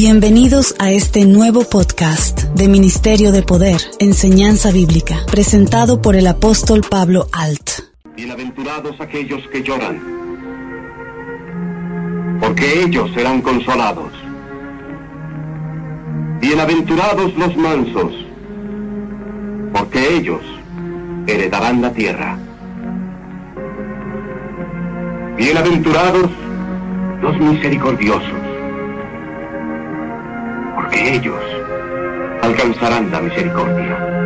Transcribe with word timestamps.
Bienvenidos 0.00 0.76
a 0.78 0.92
este 0.92 1.26
nuevo 1.26 1.64
podcast 1.64 2.42
de 2.54 2.68
Ministerio 2.68 3.32
de 3.32 3.42
Poder, 3.42 3.80
Enseñanza 3.98 4.70
Bíblica, 4.70 5.26
presentado 5.28 6.00
por 6.00 6.14
el 6.14 6.28
apóstol 6.28 6.82
Pablo 6.88 7.26
Alt. 7.32 7.70
Bienaventurados 8.14 9.00
aquellos 9.00 9.42
que 9.50 9.62
lloran, 9.62 10.00
porque 12.40 12.84
ellos 12.84 13.10
serán 13.12 13.42
consolados. 13.42 14.12
Bienaventurados 16.40 17.34
los 17.36 17.56
mansos, 17.56 18.12
porque 19.72 20.16
ellos 20.16 20.42
heredarán 21.26 21.82
la 21.82 21.92
tierra. 21.92 22.38
Bienaventurados 25.36 26.30
los 27.20 27.38
misericordiosos, 27.38 28.40
porque 30.74 31.14
ellos 31.14 31.42
alcanzarán 32.42 33.10
la 33.10 33.20
misericordia. 33.20 34.17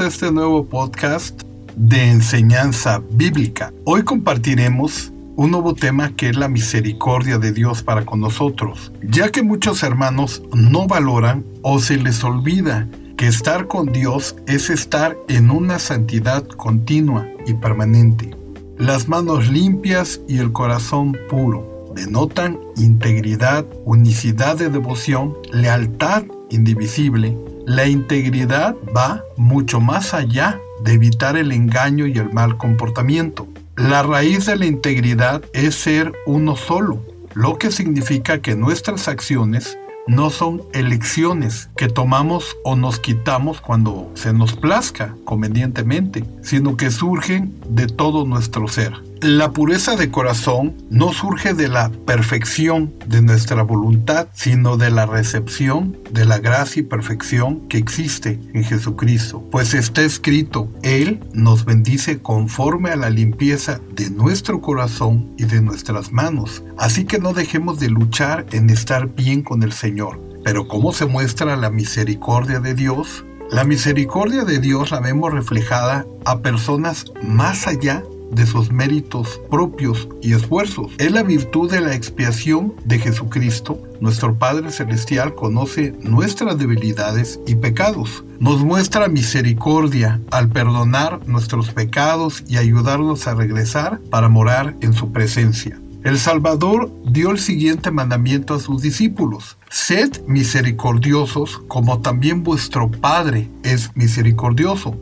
A 0.00 0.06
este 0.06 0.32
nuevo 0.32 0.64
podcast 0.64 1.42
de 1.76 2.08
enseñanza 2.08 3.02
bíblica. 3.10 3.74
Hoy 3.84 4.04
compartiremos 4.04 5.12
un 5.36 5.50
nuevo 5.50 5.74
tema 5.74 6.16
que 6.16 6.30
es 6.30 6.36
la 6.36 6.48
misericordia 6.48 7.36
de 7.38 7.52
Dios 7.52 7.82
para 7.82 8.06
con 8.06 8.18
nosotros, 8.20 8.90
ya 9.02 9.30
que 9.30 9.42
muchos 9.42 9.82
hermanos 9.82 10.42
no 10.54 10.86
valoran 10.86 11.44
o 11.60 11.78
se 11.78 11.98
les 11.98 12.24
olvida 12.24 12.88
que 13.18 13.26
estar 13.26 13.66
con 13.66 13.92
Dios 13.92 14.34
es 14.46 14.70
estar 14.70 15.14
en 15.28 15.50
una 15.50 15.78
santidad 15.78 16.46
continua 16.46 17.28
y 17.46 17.52
permanente. 17.52 18.30
Las 18.78 19.08
manos 19.08 19.50
limpias 19.50 20.22
y 20.26 20.38
el 20.38 20.52
corazón 20.52 21.14
puro 21.28 21.92
denotan 21.94 22.58
integridad, 22.76 23.66
unicidad 23.84 24.56
de 24.56 24.70
devoción, 24.70 25.36
lealtad 25.52 26.24
indivisible, 26.48 27.36
la 27.66 27.86
integridad 27.86 28.74
va 28.96 29.22
mucho 29.36 29.80
más 29.80 30.14
allá 30.14 30.60
de 30.82 30.92
evitar 30.92 31.36
el 31.36 31.52
engaño 31.52 32.06
y 32.06 32.18
el 32.18 32.32
mal 32.32 32.56
comportamiento. 32.56 33.46
La 33.76 34.02
raíz 34.02 34.46
de 34.46 34.56
la 34.56 34.66
integridad 34.66 35.42
es 35.52 35.74
ser 35.74 36.12
uno 36.26 36.56
solo, 36.56 37.04
lo 37.34 37.58
que 37.58 37.70
significa 37.70 38.40
que 38.40 38.56
nuestras 38.56 39.08
acciones 39.08 39.78
no 40.06 40.30
son 40.30 40.62
elecciones 40.72 41.70
que 41.76 41.88
tomamos 41.88 42.56
o 42.64 42.74
nos 42.76 42.98
quitamos 42.98 43.60
cuando 43.60 44.10
se 44.14 44.32
nos 44.32 44.54
plazca 44.54 45.14
convenientemente, 45.24 46.24
sino 46.42 46.76
que 46.76 46.90
surgen 46.90 47.54
de 47.68 47.86
todo 47.86 48.26
nuestro 48.26 48.66
ser. 48.68 48.92
La 49.22 49.52
pureza 49.52 49.94
de 49.94 50.10
corazón 50.10 50.74
no 50.90 51.12
surge 51.12 51.54
de 51.54 51.68
la 51.68 51.90
perfección 51.90 52.92
de 53.06 53.22
nuestra 53.22 53.62
voluntad, 53.62 54.26
sino 54.32 54.76
de 54.76 54.90
la 54.90 55.06
recepción 55.06 55.96
de 56.10 56.24
la 56.24 56.40
gracia 56.40 56.80
y 56.80 56.82
perfección 56.82 57.68
que 57.68 57.78
existe 57.78 58.40
en 58.52 58.64
Jesucristo. 58.64 59.48
Pues 59.52 59.74
está 59.74 60.02
escrito, 60.02 60.72
Él 60.82 61.20
nos 61.32 61.64
bendice 61.64 62.18
conforme 62.18 62.90
a 62.90 62.96
la 62.96 63.10
limpieza 63.10 63.80
de 63.94 64.10
nuestro 64.10 64.60
corazón 64.60 65.32
y 65.38 65.44
de 65.44 65.62
nuestras 65.62 66.10
manos. 66.10 66.64
Así 66.76 67.04
que 67.04 67.20
no 67.20 67.32
dejemos 67.32 67.78
de 67.78 67.90
luchar 67.90 68.46
en 68.50 68.70
estar 68.70 69.14
bien 69.14 69.42
con 69.42 69.62
el 69.62 69.72
Señor. 69.72 70.20
Pero 70.42 70.66
¿cómo 70.66 70.92
se 70.92 71.06
muestra 71.06 71.54
la 71.54 71.70
misericordia 71.70 72.58
de 72.58 72.74
Dios? 72.74 73.24
La 73.52 73.62
misericordia 73.62 74.44
de 74.44 74.58
Dios 74.58 74.90
la 74.90 74.98
vemos 74.98 75.32
reflejada 75.32 76.06
a 76.24 76.40
personas 76.40 77.04
más 77.22 77.68
allá 77.68 78.02
de 78.32 78.46
sus 78.46 78.72
méritos 78.72 79.40
propios 79.50 80.08
y 80.20 80.32
esfuerzos. 80.32 80.92
Es 80.98 81.12
la 81.12 81.22
virtud 81.22 81.70
de 81.70 81.80
la 81.80 81.94
expiación 81.94 82.74
de 82.84 82.98
Jesucristo. 82.98 83.80
Nuestro 84.00 84.34
Padre 84.34 84.70
Celestial 84.72 85.34
conoce 85.34 85.94
nuestras 86.02 86.58
debilidades 86.58 87.38
y 87.46 87.54
pecados. 87.54 88.24
Nos 88.40 88.64
muestra 88.64 89.08
misericordia 89.08 90.20
al 90.30 90.48
perdonar 90.48 91.20
nuestros 91.28 91.70
pecados 91.70 92.42
y 92.48 92.56
ayudarnos 92.56 93.26
a 93.26 93.34
regresar 93.34 94.00
para 94.10 94.28
morar 94.28 94.74
en 94.80 94.94
su 94.94 95.12
presencia. 95.12 95.81
El 96.04 96.18
Salvador 96.18 96.92
dio 97.04 97.30
el 97.30 97.38
siguiente 97.38 97.92
mandamiento 97.92 98.54
a 98.54 98.58
sus 98.58 98.82
discípulos. 98.82 99.56
Sed 99.70 100.20
misericordiosos 100.26 101.62
como 101.68 102.00
también 102.00 102.42
vuestro 102.42 102.90
Padre 102.90 103.48
es 103.62 103.92
misericordioso. 103.94 104.96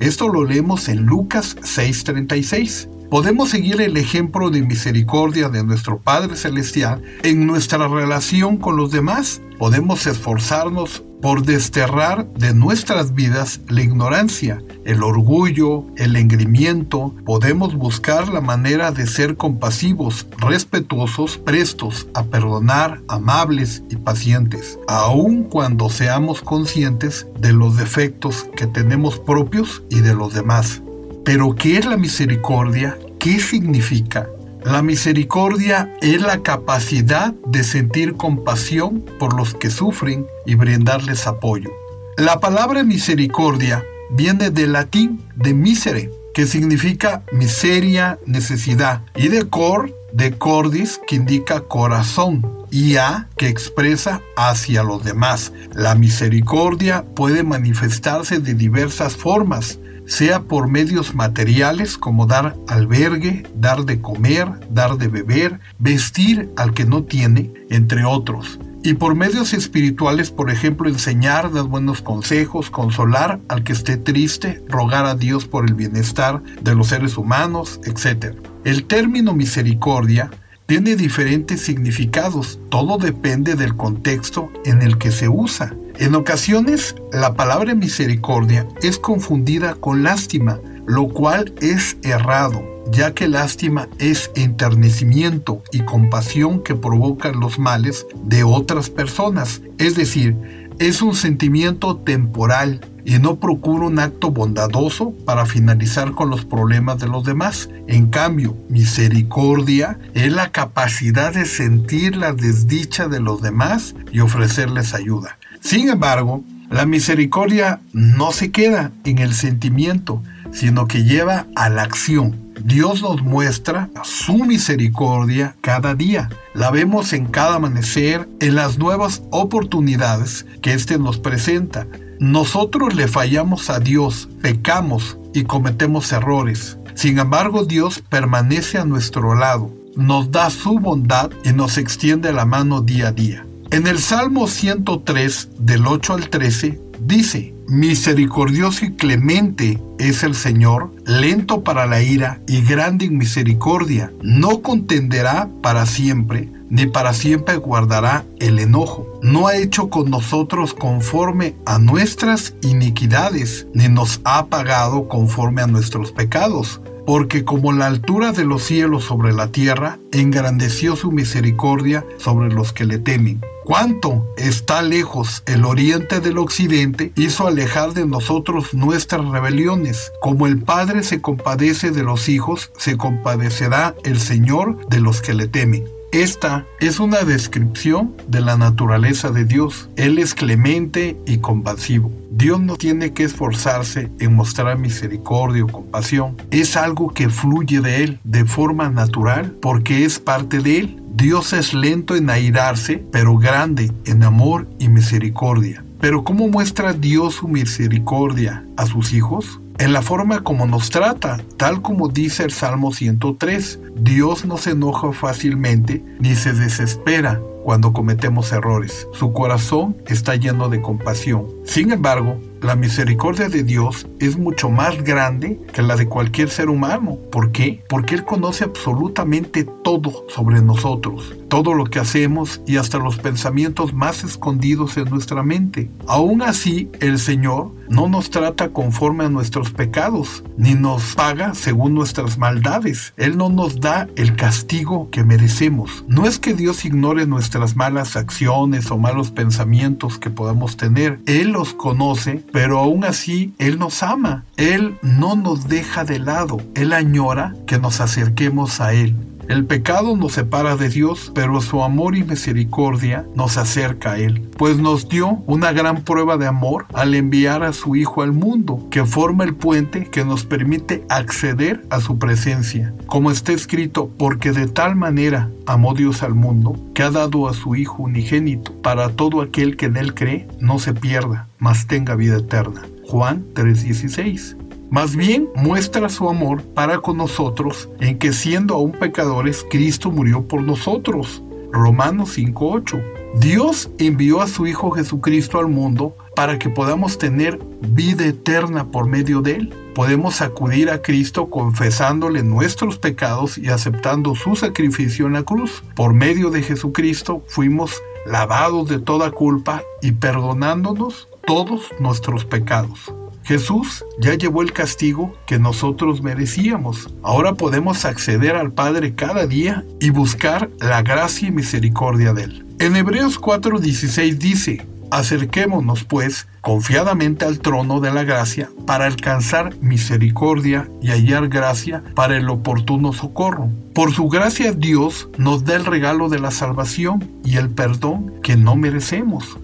Esto 0.00 0.28
lo 0.28 0.44
leemos 0.44 0.88
en 0.88 1.04
Lucas 1.04 1.56
6:36. 1.62 2.88
Podemos 3.10 3.50
seguir 3.50 3.82
el 3.82 3.98
ejemplo 3.98 4.48
de 4.48 4.62
misericordia 4.62 5.50
de 5.50 5.62
nuestro 5.62 5.98
Padre 5.98 6.36
Celestial 6.36 7.02
en 7.22 7.46
nuestra 7.46 7.86
relación 7.86 8.56
con 8.56 8.76
los 8.76 8.90
demás. 8.90 9.42
Podemos 9.58 10.06
esforzarnos 10.06 11.04
por 11.20 11.44
desterrar 11.44 12.26
de 12.34 12.54
nuestras 12.54 13.14
vidas 13.14 13.60
la 13.68 13.82
ignorancia, 13.82 14.62
el 14.84 15.02
orgullo, 15.02 15.84
el 15.96 16.16
engrimiento, 16.16 17.14
podemos 17.24 17.74
buscar 17.74 18.28
la 18.28 18.40
manera 18.40 18.92
de 18.92 19.06
ser 19.06 19.36
compasivos, 19.36 20.26
respetuosos, 20.38 21.38
prestos 21.38 22.06
a 22.14 22.24
perdonar, 22.24 23.00
amables 23.08 23.82
y 23.90 23.96
pacientes, 23.96 24.78
aun 24.88 25.44
cuando 25.44 25.90
seamos 25.90 26.42
conscientes 26.42 27.26
de 27.40 27.52
los 27.52 27.76
defectos 27.76 28.46
que 28.56 28.66
tenemos 28.66 29.18
propios 29.18 29.82
y 29.90 30.00
de 30.00 30.14
los 30.14 30.34
demás. 30.34 30.82
Pero 31.24 31.54
¿qué 31.54 31.78
es 31.78 31.86
la 31.86 31.96
misericordia? 31.96 32.96
¿Qué 33.18 33.40
significa? 33.40 34.28
La 34.66 34.82
misericordia 34.82 35.94
es 36.00 36.20
la 36.20 36.42
capacidad 36.42 37.32
de 37.46 37.62
sentir 37.62 38.16
compasión 38.16 39.04
por 39.20 39.36
los 39.36 39.54
que 39.54 39.70
sufren 39.70 40.26
y 40.44 40.56
brindarles 40.56 41.28
apoyo. 41.28 41.70
La 42.16 42.40
palabra 42.40 42.82
misericordia 42.82 43.84
viene 44.10 44.50
del 44.50 44.72
latín 44.72 45.22
de 45.36 45.54
misere, 45.54 46.10
que 46.34 46.46
significa 46.46 47.22
miseria, 47.30 48.18
necesidad, 48.26 49.02
y 49.14 49.28
de 49.28 49.48
cor, 49.48 49.94
de 50.12 50.36
cordis, 50.36 51.00
que 51.06 51.14
indica 51.14 51.60
corazón, 51.60 52.44
y 52.68 52.96
a, 52.96 53.28
que 53.36 53.46
expresa 53.46 54.20
hacia 54.36 54.82
los 54.82 55.04
demás. 55.04 55.52
La 55.74 55.94
misericordia 55.94 57.04
puede 57.14 57.44
manifestarse 57.44 58.40
de 58.40 58.54
diversas 58.54 59.14
formas, 59.14 59.78
sea 60.06 60.42
por 60.42 60.68
medios 60.68 61.14
materiales 61.14 61.98
como 61.98 62.26
dar 62.26 62.56
albergue, 62.68 63.44
dar 63.54 63.84
de 63.84 64.00
comer, 64.00 64.48
dar 64.70 64.96
de 64.96 65.08
beber, 65.08 65.60
vestir 65.78 66.50
al 66.56 66.72
que 66.74 66.84
no 66.84 67.04
tiene, 67.04 67.52
entre 67.70 68.04
otros. 68.04 68.58
Y 68.82 68.94
por 68.94 69.16
medios 69.16 69.52
espirituales, 69.52 70.30
por 70.30 70.48
ejemplo, 70.48 70.88
enseñar, 70.88 71.52
dar 71.52 71.64
buenos 71.64 72.02
consejos, 72.02 72.70
consolar 72.70 73.40
al 73.48 73.64
que 73.64 73.72
esté 73.72 73.96
triste, 73.96 74.62
rogar 74.68 75.06
a 75.06 75.16
Dios 75.16 75.46
por 75.46 75.66
el 75.66 75.74
bienestar 75.74 76.40
de 76.62 76.74
los 76.76 76.88
seres 76.88 77.16
humanos, 77.18 77.80
etc. 77.82 78.36
El 78.64 78.84
término 78.84 79.32
misericordia 79.32 80.30
tiene 80.66 80.94
diferentes 80.94 81.62
significados, 81.62 82.60
todo 82.70 82.98
depende 82.98 83.56
del 83.56 83.76
contexto 83.76 84.52
en 84.64 84.82
el 84.82 84.98
que 84.98 85.10
se 85.10 85.28
usa. 85.28 85.74
En 85.98 86.14
ocasiones, 86.14 86.94
la 87.10 87.34
palabra 87.34 87.74
misericordia 87.74 88.68
es 88.82 88.98
confundida 88.98 89.76
con 89.76 90.02
lástima, 90.02 90.60
lo 90.86 91.08
cual 91.08 91.54
es 91.62 91.96
errado, 92.02 92.62
ya 92.92 93.14
que 93.14 93.28
lástima 93.28 93.88
es 93.98 94.30
enternecimiento 94.34 95.62
y 95.72 95.80
compasión 95.80 96.62
que 96.62 96.74
provocan 96.74 97.40
los 97.40 97.58
males 97.58 98.06
de 98.24 98.44
otras 98.44 98.90
personas, 98.90 99.62
es 99.78 99.94
decir, 99.94 100.36
es 100.78 101.00
un 101.00 101.14
sentimiento 101.14 101.96
temporal 101.96 102.82
y 103.06 103.18
no 103.18 103.36
procura 103.36 103.86
un 103.86 103.98
acto 103.98 104.30
bondadoso 104.30 105.12
para 105.24 105.46
finalizar 105.46 106.12
con 106.12 106.28
los 106.28 106.44
problemas 106.44 106.98
de 106.98 107.08
los 107.08 107.24
demás. 107.24 107.70
En 107.86 108.08
cambio, 108.08 108.54
misericordia 108.68 109.98
es 110.12 110.30
la 110.30 110.52
capacidad 110.52 111.32
de 111.32 111.46
sentir 111.46 112.16
la 112.16 112.34
desdicha 112.34 113.08
de 113.08 113.20
los 113.20 113.40
demás 113.40 113.94
y 114.12 114.20
ofrecerles 114.20 114.92
ayuda. 114.92 115.38
Sin 115.66 115.88
embargo, 115.88 116.44
la 116.70 116.86
misericordia 116.86 117.80
no 117.92 118.30
se 118.30 118.52
queda 118.52 118.92
en 119.02 119.18
el 119.18 119.34
sentimiento, 119.34 120.22
sino 120.52 120.86
que 120.86 121.02
lleva 121.02 121.48
a 121.56 121.68
la 121.68 121.82
acción. 121.82 122.52
Dios 122.62 123.02
nos 123.02 123.20
muestra 123.22 123.90
su 124.04 124.44
misericordia 124.44 125.56
cada 125.62 125.96
día. 125.96 126.30
La 126.54 126.70
vemos 126.70 127.12
en 127.12 127.26
cada 127.26 127.56
amanecer, 127.56 128.28
en 128.38 128.54
las 128.54 128.78
nuevas 128.78 129.24
oportunidades 129.32 130.46
que 130.62 130.72
éste 130.72 131.00
nos 131.00 131.18
presenta. 131.18 131.88
Nosotros 132.20 132.94
le 132.94 133.08
fallamos 133.08 133.68
a 133.68 133.80
Dios, 133.80 134.28
pecamos 134.40 135.18
y 135.34 135.42
cometemos 135.42 136.12
errores. 136.12 136.78
Sin 136.94 137.18
embargo, 137.18 137.64
Dios 137.64 138.04
permanece 138.08 138.78
a 138.78 138.84
nuestro 138.84 139.34
lado, 139.34 139.74
nos 139.96 140.30
da 140.30 140.48
su 140.48 140.78
bondad 140.78 141.32
y 141.42 141.50
nos 141.50 141.76
extiende 141.76 142.32
la 142.32 142.44
mano 142.44 142.82
día 142.82 143.08
a 143.08 143.12
día. 143.12 143.44
En 143.70 143.88
el 143.88 143.98
Salmo 143.98 144.46
103, 144.46 145.48
del 145.58 145.86
8 145.86 146.14
al 146.14 146.28
13, 146.30 146.80
dice, 147.00 147.52
Misericordioso 147.66 148.84
y 148.84 148.92
clemente 148.92 149.80
es 149.98 150.22
el 150.22 150.36
Señor, 150.36 150.92
lento 151.04 151.64
para 151.64 151.84
la 151.86 152.00
ira 152.00 152.40
y 152.46 152.62
grande 152.62 153.06
en 153.06 153.18
misericordia. 153.18 154.12
No 154.22 154.62
contenderá 154.62 155.48
para 155.62 155.84
siempre, 155.84 156.48
ni 156.70 156.86
para 156.86 157.12
siempre 157.12 157.56
guardará 157.56 158.24
el 158.38 158.60
enojo. 158.60 159.18
No 159.20 159.48
ha 159.48 159.56
hecho 159.56 159.90
con 159.90 160.10
nosotros 160.10 160.72
conforme 160.72 161.56
a 161.66 161.80
nuestras 161.80 162.54
iniquidades, 162.62 163.66
ni 163.74 163.88
nos 163.88 164.20
ha 164.22 164.46
pagado 164.46 165.08
conforme 165.08 165.62
a 165.62 165.66
nuestros 165.66 166.12
pecados 166.12 166.80
porque 167.06 167.44
como 167.44 167.72
la 167.72 167.86
altura 167.86 168.32
de 168.32 168.44
los 168.44 168.62
cielos 168.64 169.04
sobre 169.04 169.32
la 169.32 169.48
tierra, 169.48 169.98
engrandeció 170.12 170.96
su 170.96 171.12
misericordia 171.12 172.04
sobre 172.18 172.52
los 172.52 172.72
que 172.72 172.84
le 172.84 172.98
temen. 172.98 173.40
Cuánto 173.64 174.24
está 174.36 174.82
lejos 174.82 175.42
el 175.46 175.64
oriente 175.64 176.20
del 176.20 176.38
occidente, 176.38 177.12
hizo 177.16 177.48
alejar 177.48 177.94
de 177.94 178.06
nosotros 178.06 178.74
nuestras 178.74 179.24
rebeliones. 179.26 180.12
Como 180.20 180.46
el 180.46 180.62
Padre 180.62 181.02
se 181.02 181.20
compadece 181.20 181.90
de 181.90 182.04
los 182.04 182.28
hijos, 182.28 182.70
se 182.76 182.96
compadecerá 182.96 183.96
el 184.04 184.20
Señor 184.20 184.86
de 184.88 185.00
los 185.00 185.20
que 185.20 185.34
le 185.34 185.48
temen. 185.48 185.95
Esta 186.12 186.64
es 186.80 187.00
una 187.00 187.24
descripción 187.24 188.14
de 188.28 188.40
la 188.40 188.56
naturaleza 188.56 189.30
de 189.30 189.44
Dios. 189.44 189.90
Él 189.96 190.18
es 190.18 190.34
clemente 190.34 191.18
y 191.26 191.38
compasivo. 191.38 192.12
Dios 192.30 192.60
no 192.60 192.76
tiene 192.76 193.12
que 193.12 193.24
esforzarse 193.24 194.10
en 194.20 194.34
mostrar 194.34 194.78
misericordia 194.78 195.64
o 195.64 195.68
compasión. 195.68 196.36
Es 196.50 196.76
algo 196.76 197.12
que 197.12 197.28
fluye 197.28 197.80
de 197.80 198.04
Él 198.04 198.20
de 198.24 198.44
forma 198.44 198.88
natural 198.88 199.56
porque 199.60 200.04
es 200.04 200.18
parte 200.18 200.60
de 200.60 200.78
Él. 200.78 201.02
Dios 201.14 201.52
es 201.52 201.74
lento 201.74 202.14
en 202.14 202.30
airarse, 202.30 203.04
pero 203.10 203.36
grande 203.36 203.90
en 204.04 204.22
amor 204.22 204.68
y 204.78 204.88
misericordia. 204.88 205.82
Pero 206.00 206.24
¿cómo 206.24 206.48
muestra 206.48 206.92
Dios 206.92 207.36
su 207.36 207.48
misericordia 207.48 208.64
a 208.76 208.86
sus 208.86 209.12
hijos? 209.12 209.60
En 209.78 209.92
la 209.92 210.02
forma 210.02 210.42
como 210.42 210.66
nos 210.66 210.90
trata, 210.90 211.38
tal 211.56 211.82
como 211.82 212.08
dice 212.08 212.44
el 212.44 212.52
Salmo 212.52 212.92
103. 212.92 213.80
Dios 213.96 214.44
no 214.44 214.56
se 214.56 214.70
enoja 214.70 215.12
fácilmente 215.12 216.04
ni 216.18 216.34
se 216.34 216.52
desespera 216.52 217.40
cuando 217.66 217.92
cometemos 217.92 218.52
errores. 218.52 219.08
Su 219.12 219.32
corazón 219.32 219.96
está 220.06 220.36
lleno 220.36 220.68
de 220.68 220.80
compasión. 220.80 221.48
Sin 221.64 221.90
embargo, 221.90 222.38
la 222.62 222.76
misericordia 222.76 223.48
de 223.48 223.64
Dios 223.64 224.06
es 224.20 224.38
mucho 224.38 224.70
más 224.70 225.02
grande 225.02 225.60
que 225.72 225.82
la 225.82 225.96
de 225.96 226.08
cualquier 226.08 226.48
ser 226.48 226.68
humano. 226.68 227.18
¿Por 227.30 227.50
qué? 227.50 227.82
Porque 227.88 228.14
Él 228.14 228.24
conoce 228.24 228.64
absolutamente 228.64 229.64
todo 229.84 230.24
sobre 230.28 230.62
nosotros, 230.62 231.34
todo 231.48 231.74
lo 231.74 231.84
que 231.84 231.98
hacemos 231.98 232.60
y 232.66 232.76
hasta 232.76 232.98
los 232.98 233.18
pensamientos 233.18 233.92
más 233.92 234.24
escondidos 234.24 234.96
en 234.96 235.10
nuestra 235.10 235.42
mente. 235.42 235.90
Aún 236.06 236.42
así, 236.42 236.88
el 237.00 237.18
Señor 237.18 237.72
no 237.88 238.08
nos 238.08 238.30
trata 238.30 238.70
conforme 238.70 239.24
a 239.24 239.28
nuestros 239.28 239.70
pecados, 239.70 240.42
ni 240.56 240.74
nos 240.74 241.14
paga 241.14 241.54
según 241.54 241.94
nuestras 241.94 242.38
maldades. 242.38 243.12
Él 243.16 243.36
no 243.36 243.48
nos 243.48 243.80
da 243.80 244.08
el 244.16 244.34
castigo 244.34 245.10
que 245.10 245.24
merecemos. 245.24 246.04
No 246.08 246.26
es 246.26 246.38
que 246.38 246.54
Dios 246.54 246.84
ignore 246.84 247.26
nuestras 247.58 247.76
malas 247.76 248.16
acciones 248.16 248.90
o 248.90 248.98
malos 248.98 249.30
pensamientos 249.30 250.18
que 250.18 250.28
podamos 250.28 250.76
tener. 250.76 251.20
Él 251.26 251.52
los 251.52 251.72
conoce 251.72 252.44
pero 252.52 252.78
aún 252.78 253.04
así 253.04 253.54
Él 253.58 253.78
nos 253.78 254.02
ama, 254.02 254.44
Él 254.56 254.98
no 255.02 255.36
nos 255.36 255.68
deja 255.68 256.04
de 256.04 256.18
lado, 256.18 256.58
Él 256.74 256.92
añora 256.92 257.54
que 257.66 257.78
nos 257.78 258.00
acerquemos 258.00 258.80
a 258.80 258.92
Él. 258.92 259.14
El 259.48 259.64
pecado 259.64 260.16
nos 260.16 260.32
separa 260.32 260.76
de 260.76 260.88
Dios, 260.88 261.30
pero 261.32 261.60
su 261.60 261.84
amor 261.84 262.16
y 262.16 262.24
misericordia 262.24 263.26
nos 263.36 263.56
acerca 263.58 264.12
a 264.12 264.18
Él, 264.18 264.48
pues 264.56 264.78
nos 264.78 265.08
dio 265.08 265.42
una 265.46 265.72
gran 265.72 266.02
prueba 266.02 266.36
de 266.36 266.48
amor 266.48 266.86
al 266.94 267.14
enviar 267.14 267.62
a 267.62 267.72
su 267.72 267.94
Hijo 267.94 268.22
al 268.22 268.32
mundo, 268.32 268.88
que 268.90 269.04
forma 269.04 269.44
el 269.44 269.54
puente 269.54 270.10
que 270.10 270.24
nos 270.24 270.44
permite 270.44 271.04
acceder 271.08 271.86
a 271.90 272.00
su 272.00 272.18
presencia. 272.18 272.92
Como 273.06 273.30
está 273.30 273.52
escrito, 273.52 274.10
porque 274.18 274.50
de 274.50 274.66
tal 274.66 274.96
manera 274.96 275.48
amó 275.66 275.94
Dios 275.94 276.24
al 276.24 276.34
mundo, 276.34 276.76
que 276.92 277.04
ha 277.04 277.10
dado 277.12 277.48
a 277.48 277.54
su 277.54 277.76
Hijo 277.76 278.02
unigénito, 278.02 278.72
para 278.82 279.10
todo 279.10 279.40
aquel 279.40 279.76
que 279.76 279.86
en 279.86 279.96
Él 279.96 280.14
cree 280.14 280.48
no 280.58 280.80
se 280.80 280.92
pierda, 280.92 281.46
mas 281.58 281.86
tenga 281.86 282.16
vida 282.16 282.38
eterna. 282.38 282.82
Juan 283.04 283.46
3:16 283.54 284.55
más 284.90 285.16
bien 285.16 285.48
muestra 285.54 286.08
su 286.08 286.28
amor 286.28 286.62
para 286.62 286.98
con 286.98 287.16
nosotros 287.16 287.88
en 288.00 288.18
que 288.18 288.32
siendo 288.32 288.74
aún 288.74 288.92
pecadores, 288.92 289.66
Cristo 289.68 290.10
murió 290.10 290.42
por 290.42 290.62
nosotros. 290.62 291.42
Romanos 291.72 292.38
5.8. 292.38 293.02
Dios 293.38 293.90
envió 293.98 294.40
a 294.40 294.46
su 294.46 294.66
Hijo 294.66 294.90
Jesucristo 294.92 295.58
al 295.58 295.68
mundo 295.68 296.16
para 296.34 296.58
que 296.58 296.70
podamos 296.70 297.18
tener 297.18 297.58
vida 297.82 298.24
eterna 298.26 298.90
por 298.90 299.08
medio 299.08 299.42
de 299.42 299.56
Él. 299.56 299.74
Podemos 299.94 300.40
acudir 300.40 300.90
a 300.90 301.02
Cristo 301.02 301.50
confesándole 301.50 302.42
nuestros 302.42 302.98
pecados 302.98 303.58
y 303.58 303.68
aceptando 303.68 304.34
su 304.34 304.54
sacrificio 304.54 305.26
en 305.26 305.32
la 305.32 305.42
cruz. 305.42 305.82
Por 305.94 306.14
medio 306.14 306.50
de 306.50 306.62
Jesucristo 306.62 307.42
fuimos 307.48 308.00
lavados 308.24 308.88
de 308.88 309.00
toda 309.00 309.30
culpa 309.32 309.82
y 310.00 310.12
perdonándonos 310.12 311.28
todos 311.46 311.90
nuestros 311.98 312.44
pecados. 312.44 313.12
Jesús 313.46 314.04
ya 314.18 314.34
llevó 314.34 314.60
el 314.62 314.72
castigo 314.72 315.32
que 315.46 315.60
nosotros 315.60 316.20
merecíamos. 316.20 317.14
Ahora 317.22 317.54
podemos 317.54 318.04
acceder 318.04 318.56
al 318.56 318.72
Padre 318.72 319.14
cada 319.14 319.46
día 319.46 319.84
y 320.00 320.10
buscar 320.10 320.68
la 320.80 321.02
gracia 321.02 321.46
y 321.46 321.52
misericordia 321.52 322.32
de 322.32 322.42
Él. 322.42 322.66
En 322.80 322.96
Hebreos 322.96 323.40
4:16 323.40 324.38
dice, 324.38 324.84
Acerquémonos, 325.12 326.02
pues, 326.02 326.48
confiadamente 326.60 327.44
al 327.44 327.60
trono 327.60 328.00
de 328.00 328.12
la 328.12 328.24
gracia 328.24 328.68
para 328.84 329.06
alcanzar 329.06 329.76
misericordia 329.80 330.88
y 331.00 331.10
hallar 331.10 331.48
gracia 331.48 332.02
para 332.16 332.36
el 332.36 332.48
oportuno 332.48 333.12
socorro. 333.12 333.68
Por 333.94 334.12
su 334.12 334.28
gracia 334.28 334.72
Dios 334.72 335.28
nos 335.38 335.64
da 335.64 335.76
el 335.76 335.84
regalo 335.84 336.28
de 336.28 336.40
la 336.40 336.50
salvación 336.50 337.30
y 337.44 337.58
el 337.58 337.70
perdón 337.70 338.34
que 338.42 338.56
no 338.56 338.74
merecemos. 338.74 339.56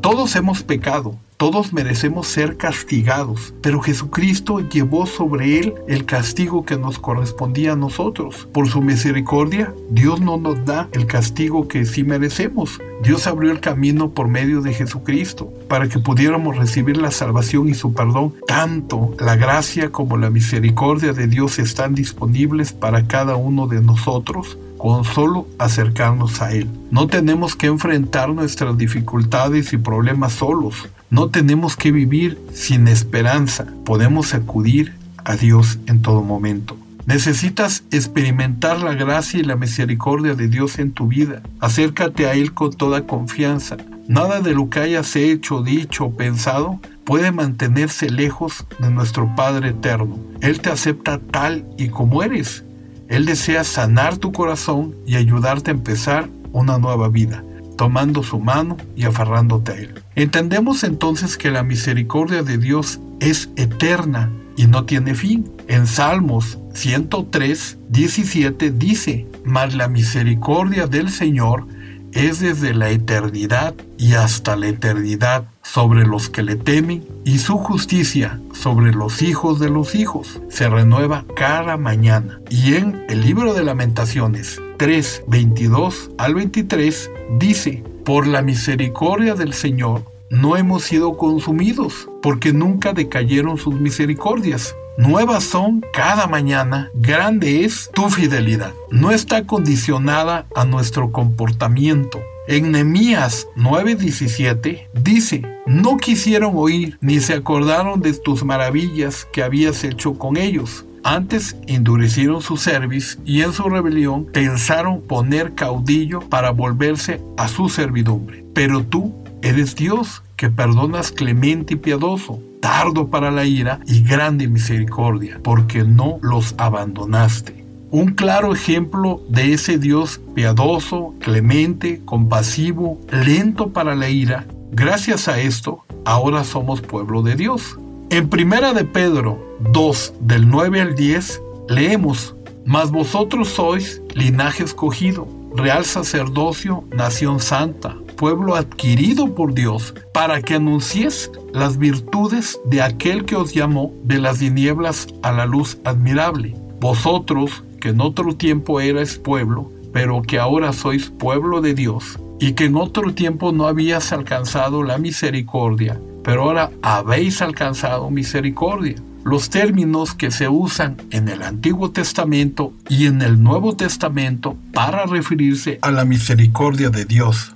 Todos 0.00 0.36
hemos 0.36 0.62
pecado 0.62 1.18
todos 1.36 1.72
merecemos 1.72 2.28
ser 2.28 2.56
castigados, 2.56 3.54
pero 3.60 3.80
Jesucristo 3.80 4.60
llevó 4.60 5.06
sobre 5.06 5.58
él 5.58 5.74
el 5.88 6.04
castigo 6.04 6.64
que 6.64 6.76
nos 6.76 6.98
correspondía 6.98 7.72
a 7.72 7.76
nosotros. 7.76 8.48
Por 8.52 8.68
su 8.68 8.80
misericordia, 8.80 9.74
Dios 9.90 10.20
no 10.20 10.36
nos 10.36 10.64
da 10.64 10.88
el 10.92 11.06
castigo 11.06 11.66
que 11.66 11.86
sí 11.86 12.04
merecemos. 12.04 12.80
Dios 13.02 13.26
abrió 13.26 13.50
el 13.50 13.60
camino 13.60 14.10
por 14.10 14.28
medio 14.28 14.60
de 14.62 14.72
Jesucristo 14.72 15.52
para 15.68 15.88
que 15.88 15.98
pudiéramos 15.98 16.56
recibir 16.56 16.96
la 16.96 17.10
salvación 17.10 17.68
y 17.68 17.74
su 17.74 17.92
perdón. 17.92 18.34
Tanto 18.46 19.14
la 19.18 19.36
gracia 19.36 19.90
como 19.90 20.16
la 20.16 20.30
misericordia 20.30 21.12
de 21.12 21.26
Dios 21.26 21.58
están 21.58 21.94
disponibles 21.94 22.72
para 22.72 23.06
cada 23.06 23.36
uno 23.36 23.66
de 23.66 23.80
nosotros 23.80 24.56
con 24.78 25.04
solo 25.04 25.46
acercarnos 25.58 26.42
a 26.42 26.52
Él. 26.52 26.68
No 26.90 27.06
tenemos 27.06 27.56
que 27.56 27.68
enfrentar 27.68 28.28
nuestras 28.28 28.76
dificultades 28.76 29.72
y 29.72 29.78
problemas 29.78 30.34
solos. 30.34 30.88
No 31.14 31.28
tenemos 31.28 31.76
que 31.76 31.92
vivir 31.92 32.40
sin 32.52 32.88
esperanza. 32.88 33.68
Podemos 33.84 34.34
acudir 34.34 34.94
a 35.24 35.36
Dios 35.36 35.78
en 35.86 36.02
todo 36.02 36.24
momento. 36.24 36.76
Necesitas 37.06 37.84
experimentar 37.92 38.80
la 38.80 38.94
gracia 38.94 39.38
y 39.38 39.44
la 39.44 39.54
misericordia 39.54 40.34
de 40.34 40.48
Dios 40.48 40.80
en 40.80 40.90
tu 40.90 41.06
vida. 41.06 41.40
Acércate 41.60 42.26
a 42.26 42.32
Él 42.32 42.52
con 42.52 42.72
toda 42.72 43.06
confianza. 43.06 43.76
Nada 44.08 44.40
de 44.40 44.54
lo 44.54 44.68
que 44.70 44.80
hayas 44.80 45.14
hecho, 45.14 45.62
dicho 45.62 46.06
o 46.06 46.16
pensado 46.16 46.80
puede 47.04 47.30
mantenerse 47.30 48.10
lejos 48.10 48.66
de 48.80 48.90
nuestro 48.90 49.32
Padre 49.36 49.68
eterno. 49.68 50.18
Él 50.40 50.60
te 50.60 50.70
acepta 50.70 51.20
tal 51.20 51.64
y 51.78 51.90
como 51.90 52.24
eres. 52.24 52.64
Él 53.08 53.24
desea 53.24 53.62
sanar 53.62 54.16
tu 54.16 54.32
corazón 54.32 54.96
y 55.06 55.14
ayudarte 55.14 55.70
a 55.70 55.74
empezar 55.74 56.28
una 56.50 56.78
nueva 56.78 57.08
vida, 57.08 57.44
tomando 57.76 58.22
su 58.22 58.38
mano 58.38 58.76
y 58.96 59.04
aferrándote 59.04 59.72
a 59.72 59.76
Él. 59.76 60.02
Entendemos 60.14 60.84
entonces 60.84 61.36
que 61.36 61.50
la 61.50 61.62
misericordia 61.62 62.42
de 62.42 62.58
Dios 62.58 63.00
es 63.20 63.50
eterna 63.56 64.30
y 64.56 64.66
no 64.66 64.84
tiene 64.84 65.14
fin. 65.14 65.50
En 65.68 65.86
Salmos 65.86 66.58
103, 66.74 67.78
17 67.88 68.70
dice, 68.70 69.26
mas 69.44 69.74
la 69.74 69.88
misericordia 69.88 70.86
del 70.86 71.10
Señor 71.10 71.66
es 72.12 72.40
desde 72.40 72.74
la 72.74 72.90
eternidad 72.90 73.74
y 73.98 74.14
hasta 74.14 74.56
la 74.56 74.68
eternidad 74.68 75.46
sobre 75.64 76.06
los 76.06 76.28
que 76.28 76.42
le 76.42 76.54
temen 76.54 77.04
y 77.24 77.38
su 77.38 77.58
justicia 77.58 78.38
sobre 78.52 78.92
los 78.92 79.22
hijos 79.22 79.58
de 79.58 79.70
los 79.70 79.94
hijos. 79.96 80.40
Se 80.48 80.68
renueva 80.68 81.24
cada 81.34 81.76
mañana. 81.76 82.40
Y 82.50 82.74
en 82.74 83.04
el 83.08 83.22
libro 83.22 83.54
de 83.54 83.64
lamentaciones 83.64 84.60
3, 84.78 85.24
22 85.26 86.10
al 86.18 86.34
23 86.34 87.10
dice, 87.38 87.82
por 88.04 88.26
la 88.26 88.42
misericordia 88.42 89.34
del 89.34 89.54
Señor 89.54 90.04
no 90.30 90.56
hemos 90.56 90.84
sido 90.84 91.16
consumidos, 91.16 92.08
porque 92.22 92.52
nunca 92.52 92.92
decayeron 92.92 93.56
sus 93.56 93.74
misericordias. 93.74 94.74
Nuevas 94.96 95.44
son 95.44 95.84
cada 95.92 96.26
mañana, 96.26 96.90
grande 96.94 97.64
es 97.64 97.90
tu 97.92 98.10
fidelidad. 98.10 98.72
No 98.90 99.10
está 99.10 99.46
condicionada 99.46 100.46
a 100.54 100.64
nuestro 100.64 101.10
comportamiento. 101.10 102.20
En 102.46 102.72
Nehemías 102.72 103.48
9:17 103.56 104.88
dice, 104.92 105.42
no 105.66 105.96
quisieron 105.96 106.52
oír 106.56 106.98
ni 107.00 107.20
se 107.20 107.32
acordaron 107.32 108.02
de 108.02 108.12
tus 108.12 108.44
maravillas 108.44 109.26
que 109.32 109.42
habías 109.42 109.82
hecho 109.82 110.18
con 110.18 110.36
ellos. 110.36 110.84
Antes 111.04 111.56
endurecieron 111.66 112.42
su 112.42 112.58
cerviz 112.58 113.18
y 113.24 113.40
en 113.40 113.54
su 113.54 113.62
rebelión 113.70 114.26
pensaron 114.26 115.00
poner 115.00 115.54
caudillo 115.54 116.20
para 116.20 116.50
volverse 116.50 117.22
a 117.38 117.48
su 117.48 117.70
servidumbre. 117.70 118.44
Pero 118.52 118.84
tú 118.84 119.14
eres 119.40 119.74
Dios 119.74 120.22
que 120.36 120.50
perdonas 120.50 121.12
clemente 121.12 121.74
y 121.74 121.76
piadoso, 121.76 122.42
tardo 122.60 123.08
para 123.08 123.30
la 123.30 123.46
ira 123.46 123.80
y 123.86 124.02
grande 124.02 124.48
misericordia, 124.48 125.40
porque 125.42 125.82
no 125.84 126.18
los 126.20 126.54
abandonaste. 126.58 127.63
Un 127.94 128.14
claro 128.14 128.52
ejemplo 128.52 129.20
de 129.28 129.52
ese 129.52 129.78
Dios 129.78 130.20
piadoso, 130.34 131.14
clemente, 131.20 132.00
compasivo, 132.04 132.98
lento 133.08 133.68
para 133.68 133.94
la 133.94 134.08
ira. 134.08 134.48
Gracias 134.72 135.28
a 135.28 135.38
esto, 135.38 135.84
ahora 136.04 136.42
somos 136.42 136.80
pueblo 136.80 137.22
de 137.22 137.36
Dios. 137.36 137.78
En 138.10 138.28
primera 138.28 138.72
de 138.72 138.84
Pedro 138.84 139.38
2, 139.70 140.14
del 140.22 140.48
9 140.48 140.80
al 140.80 140.96
10, 140.96 141.40
leemos, 141.68 142.34
Mas 142.66 142.90
vosotros 142.90 143.50
sois 143.50 144.02
linaje 144.12 144.64
escogido, 144.64 145.28
real 145.54 145.84
sacerdocio, 145.84 146.82
nación 146.90 147.38
santa, 147.38 147.94
pueblo 148.16 148.56
adquirido 148.56 149.36
por 149.36 149.54
Dios, 149.54 149.94
para 150.12 150.42
que 150.42 150.54
anuncies 150.54 151.30
las 151.52 151.78
virtudes 151.78 152.58
de 152.64 152.82
aquel 152.82 153.24
que 153.24 153.36
os 153.36 153.54
llamó 153.54 153.92
de 154.02 154.18
las 154.18 154.40
tinieblas 154.40 155.06
a 155.22 155.30
la 155.30 155.46
luz 155.46 155.78
admirable. 155.84 156.56
Vosotros, 156.80 157.62
que 157.84 157.90
en 157.90 158.00
otro 158.00 158.34
tiempo 158.34 158.80
erais 158.80 159.18
pueblo, 159.18 159.70
pero 159.92 160.22
que 160.22 160.38
ahora 160.38 160.72
sois 160.72 161.10
pueblo 161.10 161.60
de 161.60 161.74
Dios, 161.74 162.18
y 162.40 162.54
que 162.54 162.64
en 162.64 162.76
otro 162.76 163.12
tiempo 163.12 163.52
no 163.52 163.66
habías 163.66 164.10
alcanzado 164.10 164.82
la 164.82 164.96
misericordia, 164.96 166.00
pero 166.22 166.44
ahora 166.44 166.70
habéis 166.80 167.42
alcanzado 167.42 168.08
misericordia. 168.08 168.94
Los 169.22 169.50
términos 169.50 170.14
que 170.14 170.30
se 170.30 170.48
usan 170.48 170.96
en 171.10 171.28
el 171.28 171.42
Antiguo 171.42 171.90
Testamento 171.90 172.72
y 172.88 173.04
en 173.04 173.20
el 173.20 173.42
Nuevo 173.42 173.76
Testamento 173.76 174.56
para 174.72 175.04
referirse 175.04 175.78
a 175.82 175.90
la 175.90 176.06
misericordia 176.06 176.88
de 176.88 177.04
Dios 177.04 177.52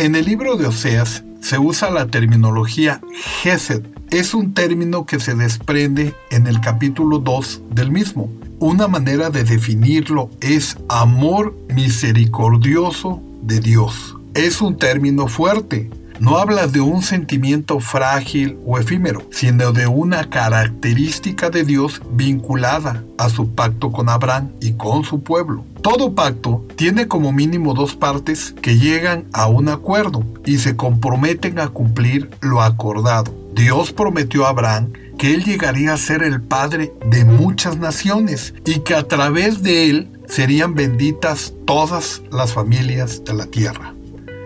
en 0.00 0.14
el 0.14 0.24
libro 0.24 0.56
de 0.56 0.66
Oseas 0.66 1.24
se 1.42 1.58
usa 1.58 1.90
la 1.90 2.06
terminología 2.06 3.02
Gesed. 3.42 3.82
Es 4.10 4.32
un 4.32 4.54
término 4.54 5.04
que 5.04 5.20
se 5.20 5.34
desprende 5.34 6.14
en 6.30 6.46
el 6.46 6.62
capítulo 6.62 7.18
2 7.18 7.64
del 7.74 7.90
mismo. 7.90 8.30
Una 8.60 8.88
manera 8.88 9.30
de 9.30 9.42
definirlo 9.42 10.28
es 10.42 10.76
amor 10.90 11.56
misericordioso 11.74 13.22
de 13.40 13.58
Dios. 13.58 14.18
Es 14.34 14.60
un 14.60 14.76
término 14.76 15.28
fuerte, 15.28 15.88
no 16.18 16.36
habla 16.36 16.66
de 16.66 16.82
un 16.82 17.00
sentimiento 17.02 17.80
frágil 17.80 18.58
o 18.66 18.78
efímero, 18.78 19.22
sino 19.30 19.72
de 19.72 19.86
una 19.86 20.28
característica 20.28 21.48
de 21.48 21.64
Dios 21.64 22.02
vinculada 22.12 23.02
a 23.16 23.30
su 23.30 23.54
pacto 23.54 23.92
con 23.92 24.10
Abraham 24.10 24.50
y 24.60 24.74
con 24.74 25.04
su 25.04 25.22
pueblo. 25.22 25.64
Todo 25.80 26.14
pacto 26.14 26.62
tiene 26.76 27.08
como 27.08 27.32
mínimo 27.32 27.72
dos 27.72 27.96
partes 27.96 28.54
que 28.60 28.76
llegan 28.76 29.24
a 29.32 29.46
un 29.46 29.70
acuerdo 29.70 30.22
y 30.44 30.58
se 30.58 30.76
comprometen 30.76 31.60
a 31.60 31.68
cumplir 31.68 32.28
lo 32.42 32.60
acordado. 32.60 33.34
Dios 33.54 33.90
prometió 33.90 34.44
a 34.44 34.50
Abraham 34.50 34.92
que 35.20 35.34
él 35.34 35.44
llegaría 35.44 35.92
a 35.92 35.98
ser 35.98 36.22
el 36.22 36.40
padre 36.40 36.94
de 37.04 37.26
muchas 37.26 37.76
naciones 37.76 38.54
y 38.64 38.78
que 38.78 38.94
a 38.94 39.06
través 39.06 39.62
de 39.62 39.90
él 39.90 40.08
serían 40.26 40.74
benditas 40.74 41.52
todas 41.66 42.22
las 42.32 42.54
familias 42.54 43.22
de 43.22 43.34
la 43.34 43.44
tierra. 43.44 43.92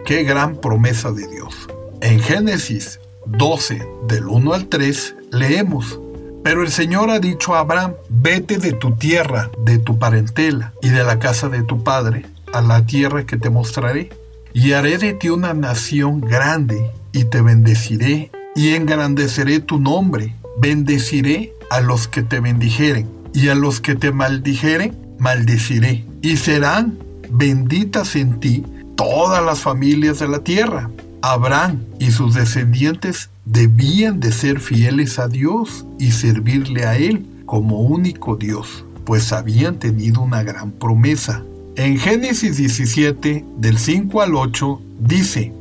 Qué 0.04 0.24
gran 0.24 0.56
promesa 0.56 1.12
de 1.12 1.28
Dios. 1.28 1.68
En 2.00 2.18
Génesis 2.18 2.98
12, 3.26 3.86
del 4.08 4.26
1 4.26 4.52
al 4.52 4.66
3, 4.66 5.14
leemos, 5.30 6.00
Pero 6.42 6.62
el 6.62 6.72
Señor 6.72 7.08
ha 7.08 7.20
dicho 7.20 7.54
a 7.54 7.60
Abraham, 7.60 7.92
vete 8.08 8.58
de 8.58 8.72
tu 8.72 8.96
tierra, 8.96 9.52
de 9.64 9.78
tu 9.78 10.00
parentela 10.00 10.72
y 10.82 10.88
de 10.88 11.04
la 11.04 11.20
casa 11.20 11.48
de 11.48 11.62
tu 11.62 11.84
padre, 11.84 12.26
a 12.52 12.60
la 12.60 12.84
tierra 12.84 13.24
que 13.24 13.36
te 13.36 13.48
mostraré, 13.48 14.10
y 14.52 14.72
haré 14.72 14.98
de 14.98 15.12
ti 15.12 15.28
una 15.28 15.54
nación 15.54 16.20
grande, 16.20 16.90
y 17.12 17.26
te 17.26 17.42
bendeciré, 17.42 18.32
y 18.56 18.74
engrandeceré 18.74 19.60
tu 19.60 19.78
nombre, 19.78 20.34
bendeciré 20.58 21.52
a 21.70 21.80
los 21.80 22.08
que 22.08 22.22
te 22.22 22.40
bendijeren, 22.40 23.08
y 23.32 23.48
a 23.48 23.54
los 23.54 23.80
que 23.80 23.94
te 23.94 24.12
maldijeren, 24.12 24.96
maldeciré, 25.18 26.04
y 26.22 26.36
serán 26.36 26.98
benditas 27.30 28.16
en 28.16 28.38
ti 28.40 28.64
todas 28.96 29.44
las 29.44 29.60
familias 29.60 30.20
de 30.20 30.28
la 30.28 30.38
tierra. 30.38 30.90
Abraham 31.22 31.80
y 31.98 32.10
sus 32.10 32.34
descendientes 32.34 33.30
debían 33.44 34.20
de 34.20 34.30
ser 34.30 34.60
fieles 34.60 35.18
a 35.18 35.26
Dios 35.26 35.86
y 35.98 36.12
servirle 36.12 36.84
a 36.84 36.96
Él 36.96 37.26
como 37.46 37.80
único 37.80 38.36
Dios, 38.36 38.84
pues 39.04 39.32
habían 39.32 39.78
tenido 39.78 40.20
una 40.20 40.42
gran 40.42 40.70
promesa. 40.70 41.42
En 41.76 41.98
Génesis 41.98 42.56
17, 42.56 43.44
del 43.56 43.78
5 43.78 44.20
al 44.20 44.34
8, 44.34 44.80
dice, 45.00 45.52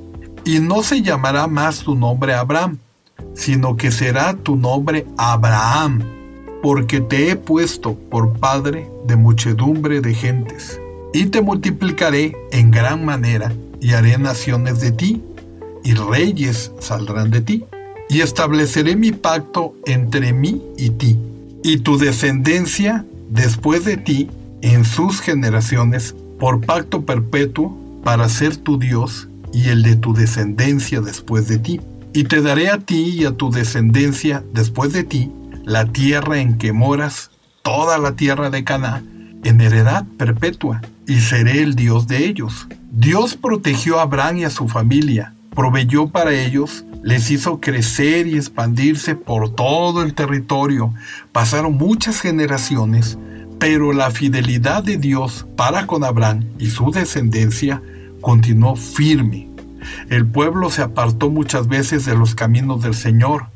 Y 0.46 0.60
no 0.60 0.84
se 0.84 1.02
llamará 1.02 1.48
más 1.48 1.80
tu 1.80 1.96
nombre 1.96 2.34
Abraham, 2.34 2.78
sino 3.34 3.78
que 3.78 3.92
será 3.92 4.36
tu 4.36 4.56
nombre 4.56 5.06
Abraham, 5.18 6.04
porque 6.62 7.02
te 7.02 7.30
he 7.30 7.36
puesto 7.36 7.96
por 7.96 8.38
padre 8.38 8.90
de 9.06 9.16
muchedumbre 9.16 10.02
de 10.02 10.14
gentes 10.14 10.80
y 11.14 11.28
te 11.28 11.42
multiplicaré 11.42 12.36
en 12.52 12.72
gran 12.72 13.06
manera, 13.06 13.54
y 13.80 13.92
haré 13.92 14.18
naciones 14.18 14.80
de 14.80 14.92
ti, 14.92 15.22
y 15.84 15.94
reyes 15.94 16.72
saldrán 16.80 17.30
de 17.30 17.42
ti, 17.42 17.66
y 18.10 18.22
estableceré 18.22 18.96
mi 18.96 19.12
pacto 19.12 19.76
entre 19.86 20.34
mí 20.34 20.62
y 20.78 20.90
ti, 20.90 21.20
y 21.64 21.78
tu 21.78 21.98
descendencia 21.98 23.06
después 23.30 23.86
de 23.86 23.98
ti 23.98 24.30
en 24.62 24.86
sus 24.86 25.22
generaciones, 25.22 26.16
por 26.40 26.66
pacto 26.66 27.06
perpetuo, 27.06 27.78
para 28.04 28.28
ser 28.28 28.58
tu 28.58 28.80
Dios 28.80 29.30
y 29.54 29.70
el 29.70 29.84
de 29.84 29.96
tu 29.96 30.14
descendencia 30.14 31.00
después 31.00 31.48
de 31.48 31.60
ti. 31.60 31.80
Y 32.14 32.26
te 32.26 32.42
daré 32.42 32.70
a 32.70 32.78
ti 32.78 33.16
y 33.20 33.26
a 33.26 33.32
tu 33.32 33.50
descendencia 33.50 34.44
después 34.54 34.94
de 34.94 35.04
ti 35.04 35.32
la 35.64 35.86
tierra 35.86 36.40
en 36.40 36.58
que 36.58 36.74
moras, 36.74 37.32
toda 37.64 37.98
la 37.98 38.16
tierra 38.16 38.50
de 38.50 38.64
Canaán, 38.64 39.40
en 39.44 39.62
heredad 39.62 40.06
perpetua, 40.18 40.82
y 41.08 41.22
seré 41.22 41.64
el 41.64 41.76
Dios 41.76 42.08
de 42.08 42.26
ellos. 42.26 42.68
Dios 42.92 43.36
protegió 43.36 44.00
a 44.00 44.04
Abraham 44.04 44.38
y 44.38 44.44
a 44.44 44.50
su 44.50 44.68
familia, 44.68 45.34
proveyó 45.56 46.08
para 46.08 46.34
ellos, 46.34 46.86
les 47.02 47.32
hizo 47.32 47.60
crecer 47.60 48.28
y 48.28 48.36
expandirse 48.36 49.16
por 49.16 49.56
todo 49.56 50.04
el 50.04 50.14
territorio. 50.14 50.94
Pasaron 51.32 51.78
muchas 51.78 52.22
generaciones, 52.22 53.18
pero 53.60 53.92
la 53.92 54.12
fidelidad 54.12 54.84
de 54.84 54.98
Dios 54.98 55.46
para 55.56 55.88
con 55.88 56.04
Abraham 56.04 56.46
y 56.60 56.70
su 56.70 56.92
descendencia 56.92 57.82
continuó 58.22 58.76
firme. 58.76 59.53
El 60.10 60.26
pueblo 60.26 60.70
se 60.70 60.82
apartó 60.82 61.30
muchas 61.30 61.68
veces 61.68 62.06
de 62.06 62.16
los 62.16 62.36
caminos 62.36 62.82
del 62.82 62.94
Señor, 62.94 63.48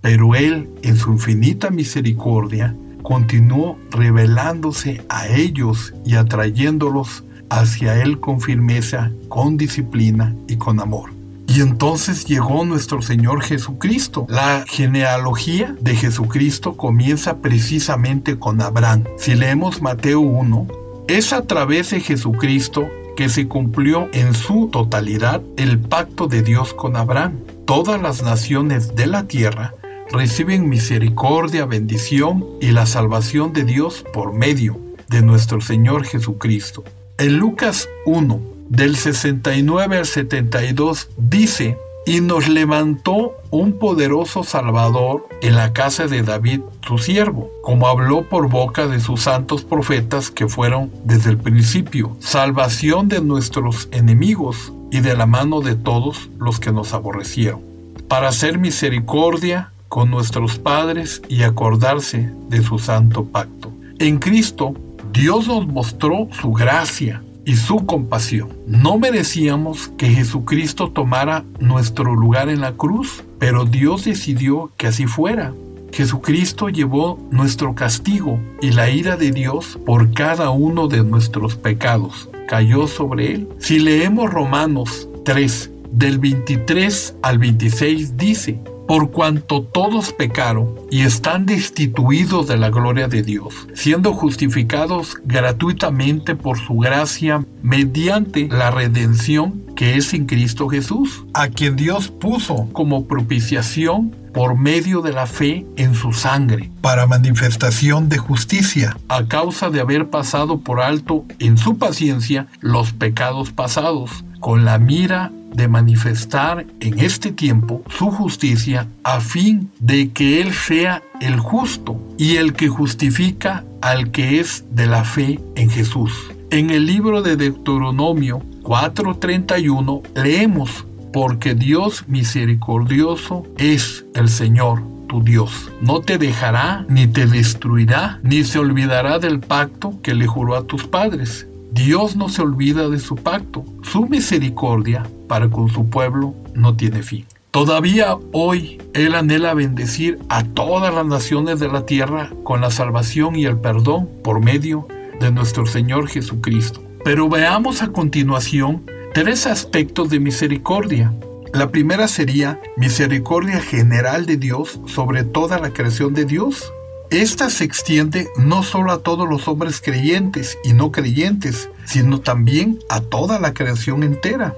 pero 0.00 0.34
Él, 0.34 0.68
en 0.82 0.96
su 0.96 1.12
infinita 1.12 1.70
misericordia, 1.70 2.74
continuó 3.02 3.78
revelándose 3.90 5.04
a 5.08 5.28
ellos 5.28 5.94
y 6.04 6.16
atrayéndolos 6.16 7.24
hacia 7.50 8.02
Él 8.02 8.20
con 8.20 8.40
firmeza, 8.40 9.12
con 9.28 9.56
disciplina 9.56 10.34
y 10.48 10.56
con 10.56 10.80
amor. 10.80 11.16
Y 11.48 11.60
entonces 11.60 12.24
llegó 12.26 12.64
nuestro 12.64 13.00
Señor 13.02 13.40
Jesucristo. 13.42 14.26
La 14.28 14.64
genealogía 14.66 15.74
de 15.80 15.94
Jesucristo 15.94 16.76
comienza 16.76 17.38
precisamente 17.38 18.38
con 18.38 18.60
Abraham. 18.60 19.04
Si 19.16 19.34
leemos 19.34 19.80
Mateo 19.80 20.20
1, 20.20 20.66
es 21.08 21.32
a 21.32 21.42
través 21.42 21.90
de 21.90 22.00
Jesucristo 22.00 22.88
que 23.16 23.28
se 23.28 23.48
cumplió 23.48 24.08
en 24.12 24.34
su 24.34 24.68
totalidad 24.68 25.42
el 25.56 25.80
pacto 25.80 26.28
de 26.28 26.42
Dios 26.42 26.74
con 26.74 26.96
Abraham. 26.96 27.38
Todas 27.64 28.00
las 28.00 28.22
naciones 28.22 28.94
de 28.94 29.06
la 29.06 29.26
tierra 29.26 29.74
reciben 30.12 30.68
misericordia, 30.68 31.64
bendición 31.66 32.46
y 32.60 32.70
la 32.70 32.86
salvación 32.86 33.52
de 33.52 33.64
Dios 33.64 34.04
por 34.12 34.32
medio 34.32 34.78
de 35.08 35.22
nuestro 35.22 35.60
Señor 35.60 36.04
Jesucristo. 36.04 36.84
En 37.18 37.38
Lucas 37.38 37.88
1, 38.04 38.40
del 38.68 38.96
69 38.96 39.98
al 39.98 40.06
72, 40.06 41.08
dice, 41.16 41.78
y 42.06 42.20
nos 42.20 42.48
levantó 42.48 43.32
un 43.50 43.78
poderoso 43.78 44.44
Salvador 44.44 45.28
en 45.42 45.56
la 45.56 45.72
casa 45.72 46.06
de 46.06 46.22
David, 46.22 46.60
su 46.86 46.98
siervo, 46.98 47.50
como 47.62 47.88
habló 47.88 48.22
por 48.22 48.48
boca 48.48 48.86
de 48.86 49.00
sus 49.00 49.22
santos 49.22 49.64
profetas 49.64 50.30
que 50.30 50.46
fueron 50.46 50.90
desde 51.04 51.30
el 51.30 51.36
principio, 51.36 52.16
salvación 52.20 53.08
de 53.08 53.20
nuestros 53.20 53.88
enemigos 53.90 54.72
y 54.92 55.00
de 55.00 55.16
la 55.16 55.26
mano 55.26 55.60
de 55.60 55.74
todos 55.74 56.30
los 56.38 56.60
que 56.60 56.70
nos 56.70 56.94
aborrecieron, 56.94 57.60
para 58.06 58.28
hacer 58.28 58.58
misericordia 58.58 59.72
con 59.88 60.10
nuestros 60.10 60.58
padres 60.58 61.22
y 61.28 61.42
acordarse 61.42 62.30
de 62.48 62.62
su 62.62 62.78
santo 62.78 63.24
pacto. 63.24 63.72
En 63.98 64.18
Cristo, 64.18 64.74
Dios 65.12 65.48
nos 65.48 65.66
mostró 65.66 66.28
su 66.30 66.52
gracia 66.52 67.22
y 67.46 67.56
su 67.56 67.86
compasión. 67.86 68.50
No 68.66 68.98
merecíamos 68.98 69.88
que 69.96 70.10
Jesucristo 70.10 70.90
tomara 70.90 71.44
nuestro 71.60 72.14
lugar 72.14 72.50
en 72.50 72.60
la 72.60 72.72
cruz, 72.72 73.24
pero 73.38 73.64
Dios 73.64 74.04
decidió 74.04 74.72
que 74.76 74.88
así 74.88 75.06
fuera. 75.06 75.54
Jesucristo 75.92 76.68
llevó 76.68 77.18
nuestro 77.30 77.74
castigo 77.74 78.38
y 78.60 78.72
la 78.72 78.90
ira 78.90 79.16
de 79.16 79.30
Dios 79.30 79.78
por 79.86 80.12
cada 80.12 80.50
uno 80.50 80.88
de 80.88 81.02
nuestros 81.04 81.56
pecados. 81.56 82.28
Cayó 82.48 82.86
sobre 82.88 83.32
él. 83.32 83.48
Si 83.58 83.78
leemos 83.78 84.30
Romanos 84.30 85.08
3, 85.24 85.70
del 85.92 86.18
23 86.18 87.14
al 87.22 87.38
26, 87.38 88.16
dice, 88.16 88.60
por 88.86 89.10
cuanto 89.10 89.62
todos 89.62 90.12
pecaron 90.12 90.74
y 90.90 91.02
están 91.02 91.46
destituidos 91.46 92.46
de 92.48 92.56
la 92.56 92.70
gloria 92.70 93.08
de 93.08 93.22
Dios, 93.22 93.68
siendo 93.74 94.12
justificados 94.12 95.16
gratuitamente 95.24 96.34
por 96.34 96.58
su 96.58 96.76
gracia 96.76 97.44
mediante 97.62 98.48
la 98.48 98.70
redención 98.70 99.66
que 99.76 99.96
es 99.96 100.14
en 100.14 100.26
Cristo 100.26 100.68
Jesús, 100.68 101.24
a 101.34 101.48
quien 101.48 101.76
Dios 101.76 102.08
puso 102.08 102.68
como 102.72 103.06
propiciación 103.06 104.16
por 104.32 104.56
medio 104.56 105.00
de 105.00 105.12
la 105.12 105.26
fe 105.26 105.66
en 105.76 105.94
su 105.94 106.12
sangre, 106.12 106.70
para 106.80 107.06
manifestación 107.06 108.08
de 108.08 108.18
justicia, 108.18 108.96
a 109.08 109.24
causa 109.26 109.70
de 109.70 109.80
haber 109.80 110.10
pasado 110.10 110.60
por 110.60 110.80
alto 110.80 111.24
en 111.38 111.56
su 111.56 111.78
paciencia 111.78 112.46
los 112.60 112.92
pecados 112.92 113.50
pasados, 113.50 114.24
con 114.40 114.64
la 114.64 114.78
mira 114.78 115.32
de 115.54 115.68
manifestar 115.68 116.66
en 116.80 116.98
este 116.98 117.32
tiempo 117.32 117.82
su 117.88 118.10
justicia 118.10 118.88
a 119.02 119.20
fin 119.20 119.70
de 119.78 120.10
que 120.10 120.40
Él 120.40 120.52
sea 120.52 121.02
el 121.20 121.38
justo 121.38 122.00
y 122.18 122.36
el 122.36 122.52
que 122.52 122.68
justifica 122.68 123.64
al 123.80 124.10
que 124.10 124.40
es 124.40 124.64
de 124.70 124.86
la 124.86 125.04
fe 125.04 125.40
en 125.54 125.70
Jesús. 125.70 126.12
En 126.50 126.70
el 126.70 126.86
libro 126.86 127.22
de 127.22 127.36
Deuteronomio 127.36 128.42
4:31 128.62 130.02
leemos, 130.14 130.86
porque 131.12 131.54
Dios 131.54 132.04
misericordioso 132.08 133.44
es 133.58 134.04
el 134.14 134.28
Señor 134.28 134.82
tu 135.08 135.22
Dios. 135.22 135.70
No 135.80 136.00
te 136.00 136.18
dejará, 136.18 136.84
ni 136.88 137.06
te 137.06 137.26
destruirá, 137.26 138.18
ni 138.22 138.44
se 138.44 138.58
olvidará 138.58 139.18
del 139.18 139.40
pacto 139.40 140.00
que 140.02 140.14
le 140.14 140.26
juró 140.26 140.56
a 140.56 140.66
tus 140.66 140.86
padres 140.86 141.46
Dios 141.76 142.16
no 142.16 142.30
se 142.30 142.40
olvida 142.40 142.88
de 142.88 142.98
su 142.98 143.16
pacto. 143.16 143.62
Su 143.82 144.06
misericordia 144.06 145.06
para 145.28 145.50
con 145.50 145.68
su 145.68 145.90
pueblo 145.90 146.34
no 146.54 146.74
tiene 146.74 147.02
fin. 147.02 147.26
Todavía 147.50 148.16
hoy 148.32 148.80
Él 148.94 149.14
anhela 149.14 149.52
bendecir 149.52 150.18
a 150.30 150.42
todas 150.42 150.92
las 150.94 151.04
naciones 151.04 151.60
de 151.60 151.68
la 151.68 151.84
tierra 151.84 152.30
con 152.44 152.62
la 152.62 152.70
salvación 152.70 153.36
y 153.36 153.44
el 153.44 153.58
perdón 153.58 154.08
por 154.24 154.42
medio 154.42 154.88
de 155.20 155.30
nuestro 155.30 155.66
Señor 155.66 156.08
Jesucristo. 156.08 156.82
Pero 157.04 157.28
veamos 157.28 157.82
a 157.82 157.88
continuación 157.88 158.82
tres 159.12 159.46
aspectos 159.46 160.08
de 160.08 160.18
misericordia. 160.18 161.12
La 161.52 161.70
primera 161.70 162.08
sería 162.08 162.58
misericordia 162.78 163.60
general 163.60 164.24
de 164.24 164.38
Dios 164.38 164.80
sobre 164.86 165.24
toda 165.24 165.58
la 165.58 165.74
creación 165.74 166.14
de 166.14 166.24
Dios. 166.24 166.72
Esta 167.10 167.50
se 167.50 167.62
extiende 167.62 168.28
no 168.36 168.64
solo 168.64 168.90
a 168.90 169.02
todos 169.02 169.28
los 169.28 169.46
hombres 169.46 169.80
creyentes 169.80 170.58
y 170.64 170.72
no 170.72 170.90
creyentes, 170.90 171.70
sino 171.84 172.20
también 172.20 172.80
a 172.88 173.00
toda 173.00 173.38
la 173.38 173.54
creación 173.54 174.02
entera. 174.02 174.56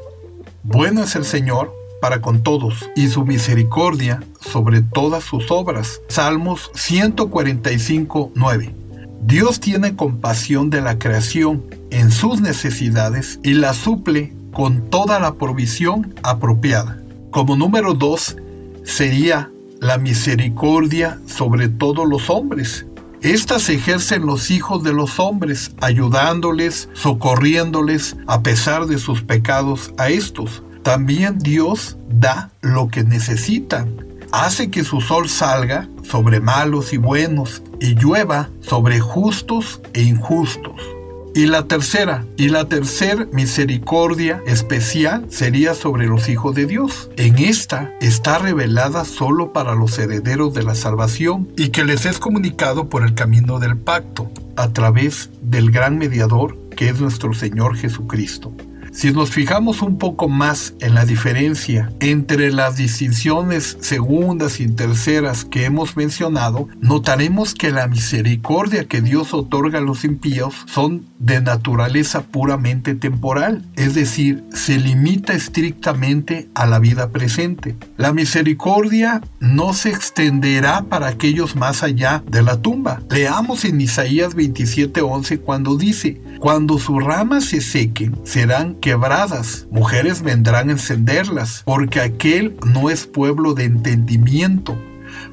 Bueno 0.63 1.03
es 1.03 1.15
el 1.15 1.27
Señor 1.27 1.75
para 2.01 2.23
con 2.23 2.43
todos 2.43 2.89
y 2.97 3.09
su 3.09 3.27
misericordia 3.27 4.23
sobre 4.41 4.81
todas 4.81 5.25
sus 5.25 5.51
obras. 5.51 6.01
Salmos 6.09 6.71
145, 6.75 8.33
9. 8.35 8.75
Dios 9.23 9.61
tiene 9.61 9.95
compasión 9.95 10.71
de 10.71 10.81
la 10.81 10.99
creación 10.99 11.65
en 11.91 12.11
sus 12.11 12.41
necesidades 12.41 13.41
y 13.43 13.55
la 13.55 13.75
suple 13.75 14.33
con 14.53 14.89
toda 14.89 15.21
la 15.21 15.35
provisión 15.35 16.15
apropiada. 16.23 16.99
Como 17.31 17.57
número 17.57 17.93
2 17.93 18.37
sería 18.85 19.51
la 19.81 19.99
misericordia 19.99 21.19
sobre 21.27 21.69
todos 21.69 22.09
los 22.09 22.31
hombres. 22.31 22.87
Estas 23.21 23.69
ejercen 23.69 24.27
los 24.27 24.51
hijos 24.51 24.85
de 24.85 24.93
los 24.93 25.19
hombres, 25.19 25.73
ayudándoles, 25.81 26.89
socorriéndoles 26.93 28.17
a 28.27 28.43
pesar 28.43 28.87
de 28.87 28.99
sus 28.99 29.23
pecados 29.23 29.93
a 29.99 30.09
estos. 30.09 30.63
También 30.83 31.39
Dios 31.39 31.97
da 32.09 32.51
lo 32.61 32.89
que 32.89 33.03
necesitan. 33.03 34.07
Hace 34.31 34.71
que 34.71 34.85
su 34.85 35.01
sol 35.01 35.29
salga 35.29 35.89
sobre 36.03 36.41
malos 36.41 36.93
y 36.93 36.99
buenos 36.99 37.63
y 37.81 37.95
llueva 37.95 38.51
sobre 38.61 39.01
justos 39.01 39.81
e 39.95 40.03
injustos. 40.03 40.98
Y 41.39 41.47
la 41.47 41.69
tercera, 41.69 42.27
y 42.37 42.49
la 42.49 42.65
tercera 42.65 43.29
misericordia 43.31 44.43
especial 44.45 45.27
sería 45.29 45.75
sobre 45.75 46.09
los 46.09 46.29
hijos 46.29 46.53
de 46.57 46.67
Dios. 46.67 47.11
En 47.17 47.39
esta 47.39 47.95
está 48.01 48.39
revelada 48.39 49.05
solo 49.05 49.53
para 49.53 49.77
los 49.77 49.97
herederos 50.01 50.53
de 50.53 50.65
la 50.65 50.75
salvación 50.75 51.49
y 51.57 51.69
que 51.69 51.85
les 51.85 52.07
es 52.07 52.19
comunicado 52.19 52.89
por 52.89 53.05
el 53.05 53.15
camino 53.15 53.61
del 53.61 53.77
pacto, 53.77 54.33
a 54.57 54.73
través 54.73 55.31
del 55.41 55.71
gran 55.71 55.97
mediador 55.97 56.59
que 56.77 56.89
es 56.89 57.01
nuestro 57.01 57.33
Señor 57.33 57.77
Jesucristo. 57.77 58.53
Si 58.99 59.13
nos 59.13 59.31
fijamos 59.31 59.81
un 59.81 59.97
poco 59.97 60.29
más 60.29 60.75
en 60.81 60.97
la 60.97 61.05
diferencia 61.05 61.93
entre 62.01 62.51
las 62.51 62.77
distinciones 62.77 63.77
segundas 63.81 64.59
y 64.59 64.67
terceras 64.67 65.45
que 65.45 65.67
hemos 65.67 65.97
mencionado, 65.97 66.67
notaremos 66.81 67.55
que 67.55 67.71
la 67.71 67.87
misericordia 67.87 68.89
que 68.89 69.01
Dios 69.01 69.35
otorga 69.35 69.79
a 69.79 69.83
los 69.83 70.05
impíos 70.05 70.53
son 70.67 71.07
de 71.21 71.41
naturaleza 71.41 72.23
puramente 72.23 72.97
temporal, 72.97 73.65
es 73.77 73.95
decir, 73.95 74.43
se 74.53 74.81
limita 74.81 75.33
estrictamente 75.33 76.49
a 76.55 76.67
la 76.67 76.81
vida 76.81 77.11
presente. 77.11 77.77
La 77.97 78.13
misericordia 78.13 79.21
no 79.39 79.75
se 79.75 79.91
extenderá 79.91 80.83
para 80.83 81.07
aquellos 81.07 81.55
más 81.55 81.85
allá 81.85 82.25
de 82.29 82.43
la 82.43 82.61
tumba. 82.61 83.01
Leamos 83.11 83.65
en 83.65 83.81
Isaías 83.81 84.35
27:11 84.35 85.39
cuando 85.39 85.77
dice, 85.77 86.21
cuando 86.41 86.81
sus 86.81 87.01
ramas 87.01 87.45
se 87.45 87.61
sequen, 87.61 88.19
serán 88.25 88.75
quebradas, 88.89 89.67
mujeres 89.71 90.23
vendrán 90.23 90.71
a 90.71 90.73
encenderlas, 90.73 91.61
porque 91.67 92.01
aquel 92.01 92.57
no 92.65 92.89
es 92.89 93.07
pueblo 93.07 93.53
de 93.53 93.65
entendimiento. 93.65 94.79